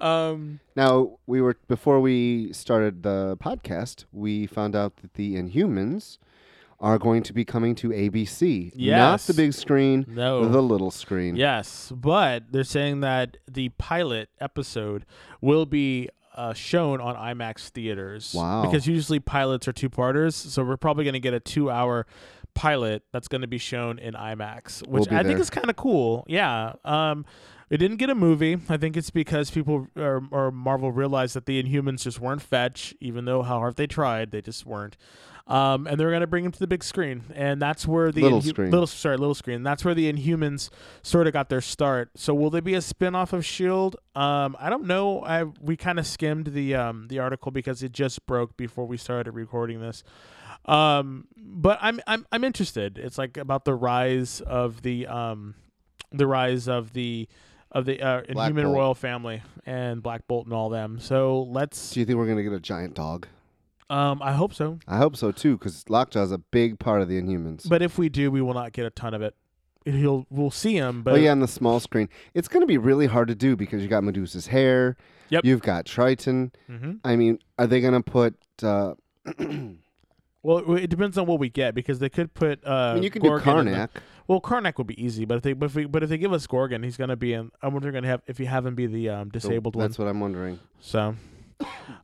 Um, 0.00 0.58
Now 0.74 1.18
we 1.26 1.40
were 1.40 1.56
before 1.68 2.00
we 2.00 2.52
started 2.52 3.04
the 3.04 3.36
podcast. 3.36 4.04
We 4.12 4.46
found 4.48 4.74
out 4.74 4.96
that 4.96 5.14
the 5.14 5.36
Inhumans 5.36 6.18
are 6.80 6.98
going 6.98 7.22
to 7.22 7.32
be 7.32 7.44
coming 7.44 7.74
to 7.76 7.88
ABC, 7.88 8.74
not 8.76 9.20
the 9.20 9.34
big 9.34 9.52
screen, 9.52 10.04
no. 10.08 10.46
the 10.48 10.62
little 10.62 10.90
screen. 10.90 11.36
Yes, 11.36 11.92
but 11.94 12.50
they're 12.50 12.64
saying 12.64 13.00
that 13.00 13.36
the 13.50 13.70
pilot 13.70 14.28
episode 14.40 15.06
will 15.40 15.66
be 15.66 16.08
uh, 16.34 16.52
shown 16.52 17.00
on 17.00 17.16
IMAX 17.16 17.68
theaters. 17.68 18.34
Wow. 18.34 18.62
Because 18.62 18.86
usually 18.86 19.20
pilots 19.20 19.68
are 19.68 19.72
two 19.72 19.88
parters, 19.88 20.34
so 20.34 20.64
we're 20.64 20.76
probably 20.76 21.04
going 21.04 21.14
to 21.14 21.20
get 21.20 21.34
a 21.34 21.40
two-hour 21.40 22.06
pilot 22.54 23.02
that's 23.12 23.28
going 23.28 23.40
to 23.40 23.46
be 23.46 23.58
shown 23.58 23.98
in 23.98 24.14
IMAX, 24.14 24.86
which 24.86 25.08
We'll 25.10 25.18
I 25.18 25.22
think 25.22 25.38
is 25.38 25.50
kind 25.50 25.68
of 25.68 25.76
cool. 25.76 26.24
Yeah. 26.28 26.74
Um, 26.84 27.24
it 27.70 27.78
didn't 27.78 27.96
get 27.96 28.10
a 28.10 28.14
movie. 28.14 28.58
I 28.68 28.76
think 28.76 28.96
it's 28.96 29.10
because 29.10 29.50
people 29.50 29.88
or, 29.96 30.22
or 30.30 30.50
Marvel 30.50 30.92
realized 30.92 31.34
that 31.34 31.46
the 31.46 31.62
Inhumans 31.62 32.02
just 32.02 32.20
weren't 32.20 32.42
fetch, 32.42 32.94
even 33.00 33.24
though 33.24 33.42
how 33.42 33.58
hard 33.58 33.76
they 33.76 33.86
tried, 33.86 34.30
they 34.30 34.40
just 34.42 34.66
weren't. 34.66 34.96
Um, 35.46 35.86
and 35.86 36.00
they're 36.00 36.08
going 36.08 36.22
to 36.22 36.26
bring 36.26 36.46
him 36.46 36.52
to 36.52 36.58
the 36.58 36.66
big 36.66 36.82
screen, 36.82 37.24
and 37.34 37.60
that's 37.60 37.86
where 37.86 38.10
the 38.10 38.22
Little 38.22 38.40
screen. 38.40 38.70
little 38.70 38.86
sorry 38.86 39.18
little 39.18 39.34
screen. 39.34 39.62
That's 39.62 39.84
where 39.84 39.92
the 39.92 40.10
Inhumans 40.10 40.70
sort 41.02 41.26
of 41.26 41.34
got 41.34 41.50
their 41.50 41.60
start. 41.60 42.12
So 42.16 42.32
will 42.32 42.48
they 42.48 42.60
be 42.60 42.72
a 42.72 42.80
spin-off 42.80 43.34
of 43.34 43.44
Shield? 43.44 43.96
Um, 44.14 44.56
I 44.58 44.70
don't 44.70 44.86
know. 44.86 45.22
I 45.22 45.42
we 45.60 45.76
kind 45.76 45.98
of 45.98 46.06
skimmed 46.06 46.46
the 46.46 46.74
um 46.74 47.08
the 47.08 47.18
article 47.18 47.50
because 47.50 47.82
it 47.82 47.92
just 47.92 48.24
broke 48.24 48.56
before 48.56 48.86
we 48.86 48.96
started 48.96 49.32
recording 49.32 49.82
this. 49.82 50.02
Um, 50.64 51.26
but 51.36 51.78
I'm 51.82 52.00
I'm 52.06 52.26
I'm 52.32 52.42
interested. 52.42 52.96
It's 52.96 53.18
like 53.18 53.36
about 53.36 53.66
the 53.66 53.74
rise 53.74 54.40
of 54.40 54.80
the 54.80 55.06
um 55.08 55.56
the 56.10 56.26
rise 56.26 56.68
of 56.68 56.94
the 56.94 57.28
of 57.74 57.84
the 57.84 58.00
uh, 58.00 58.22
Inhuman 58.28 58.64
Bolt. 58.64 58.76
royal 58.76 58.94
family 58.94 59.42
and 59.66 60.02
Black 60.02 60.26
Bolt 60.26 60.46
and 60.46 60.54
all 60.54 60.70
them. 60.70 60.98
So 61.00 61.42
let's. 61.42 61.90
Do 61.90 62.00
you 62.00 62.06
think 62.06 62.16
we're 62.16 62.26
gonna 62.28 62.42
get 62.42 62.52
a 62.52 62.60
giant 62.60 62.94
dog? 62.94 63.26
Um, 63.90 64.22
I 64.22 64.32
hope 64.32 64.54
so. 64.54 64.78
I 64.88 64.96
hope 64.96 65.16
so 65.16 65.30
too, 65.30 65.58
because 65.58 65.84
Lockjaw's 65.84 66.32
a 66.32 66.38
big 66.38 66.78
part 66.78 67.02
of 67.02 67.08
the 67.08 67.20
Inhumans. 67.20 67.68
But 67.68 67.82
if 67.82 67.98
we 67.98 68.08
do, 68.08 68.30
we 68.30 68.40
will 68.40 68.54
not 68.54 68.72
get 68.72 68.86
a 68.86 68.90
ton 68.90 69.12
of 69.12 69.20
it. 69.20 69.34
He'll 69.84 70.24
we'll 70.30 70.50
see 70.50 70.76
him, 70.76 71.02
but 71.02 71.12
oh 71.12 71.16
yeah, 71.16 71.32
on 71.32 71.40
the 71.40 71.48
small 71.48 71.78
screen, 71.78 72.08
it's 72.32 72.48
gonna 72.48 72.64
be 72.64 72.78
really 72.78 73.04
hard 73.06 73.28
to 73.28 73.34
do 73.34 73.54
because 73.56 73.82
you 73.82 73.88
got 73.88 74.02
Medusa's 74.02 74.46
hair. 74.46 74.96
Yep. 75.28 75.44
You've 75.44 75.60
got 75.62 75.84
Triton. 75.84 76.52
hmm 76.66 76.92
I 77.04 77.16
mean, 77.16 77.38
are 77.58 77.66
they 77.66 77.82
gonna 77.82 78.02
put? 78.02 78.34
Uh, 78.62 78.94
Well, 80.44 80.76
it- 80.76 80.90
depends 80.90 81.16
on 81.18 81.26
what 81.26 81.40
we 81.40 81.48
get 81.48 81.74
because 81.74 81.98
they 81.98 82.08
could 82.10 82.32
put. 82.34 82.64
Uh, 82.64 82.70
I 82.70 82.94
mean, 82.94 83.02
you 83.02 83.10
can 83.10 83.22
Gorgon 83.22 83.54
do 83.54 83.60
in 83.60 83.66
the- 83.66 83.72
Karnak. 83.72 83.88
well, 84.28 84.40
Karnak 84.40 84.76
would 84.78 84.86
be 84.86 85.02
easy, 85.02 85.24
but 85.24 85.36
if 85.38 85.42
they 85.42 85.54
but 85.54 85.66
if, 85.66 85.74
we, 85.74 85.86
but 85.86 86.02
if 86.02 86.10
they 86.10 86.18
give 86.18 86.32
us 86.34 86.46
Gorgon, 86.46 86.82
he's 86.82 86.96
gonna 86.98 87.16
be 87.16 87.32
in. 87.32 87.50
I 87.62 87.66
wonder 87.68 87.80
they're 87.80 87.92
gonna 87.92 88.08
have 88.08 88.20
if 88.26 88.38
you 88.38 88.46
have 88.46 88.66
him 88.66 88.74
be 88.74 88.86
the 88.86 89.08
um, 89.08 89.28
So 89.28 89.32
disabled 89.40 89.74
one. 89.74 89.86
That's 89.88 89.98
what 89.98 90.06
I'm 90.06 90.20
wondering. 90.20 90.60
So, 90.80 91.16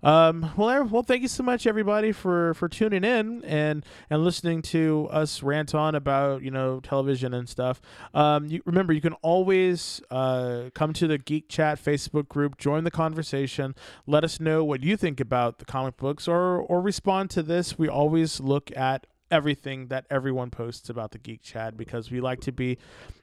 um, 0.02 0.50
well, 0.56 0.84
well, 0.84 1.02
thank 1.02 1.22
you 1.22 1.28
so 1.28 1.42
much, 1.42 1.66
everybody, 1.66 2.12
for 2.12 2.54
for 2.54 2.68
tuning 2.68 3.04
in 3.04 3.44
and 3.44 3.84
and 4.08 4.24
listening 4.24 4.62
to 4.62 5.08
us 5.10 5.42
rant 5.42 5.74
on 5.74 5.94
about 5.94 6.42
you 6.42 6.50
know 6.50 6.80
television 6.80 7.34
and 7.34 7.48
stuff. 7.48 7.80
Um, 8.14 8.46
you 8.46 8.62
remember 8.64 8.92
you 8.92 9.00
can 9.00 9.14
always 9.14 10.00
uh 10.10 10.70
come 10.74 10.92
to 10.94 11.06
the 11.06 11.18
Geek 11.18 11.48
Chat 11.48 11.82
Facebook 11.82 12.28
group, 12.28 12.58
join 12.58 12.84
the 12.84 12.90
conversation, 12.90 13.74
let 14.06 14.24
us 14.24 14.40
know 14.40 14.64
what 14.64 14.82
you 14.82 14.96
think 14.96 15.20
about 15.20 15.58
the 15.58 15.64
comic 15.64 15.96
books, 15.96 16.26
or 16.26 16.58
or 16.60 16.80
respond 16.80 17.30
to 17.30 17.42
this. 17.42 17.78
We 17.78 17.88
always 17.88 18.40
look 18.40 18.74
at 18.76 19.06
everything 19.30 19.86
that 19.88 20.04
everyone 20.10 20.50
posts 20.50 20.88
about 20.90 21.12
the 21.12 21.18
Geek 21.18 21.42
Chat 21.42 21.76
because 21.76 22.10
we 22.10 22.20
like 22.20 22.40
to 22.42 22.52
be 22.52 22.78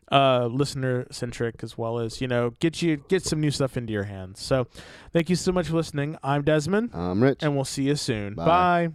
uh 0.10 0.46
listener 0.46 1.06
centric 1.12 1.62
as 1.63 1.78
well 1.78 2.00
as 2.00 2.22
you 2.22 2.28
know 2.30 2.52
get 2.62 2.82
you 2.82 2.96
get 3.10 3.22
some 3.24 3.41
new 3.41 3.52
stuff 3.52 3.76
into 3.76 3.91
your 3.91 4.06
hands 4.06 4.41
so 4.41 4.65
thank 5.12 5.30
you 5.30 5.36
so 5.36 5.52
much 5.52 5.67
for 5.67 5.76
listening 5.76 6.15
i'm 6.24 6.43
desmond 6.43 6.91
I'm 6.93 7.22
Rich. 7.22 7.39
and 7.41 7.56
we'll 7.56 7.65
see 7.65 7.84
you 7.84 7.98
soon 7.98 8.34
Bye. 8.36 8.46
bye. 8.46 8.93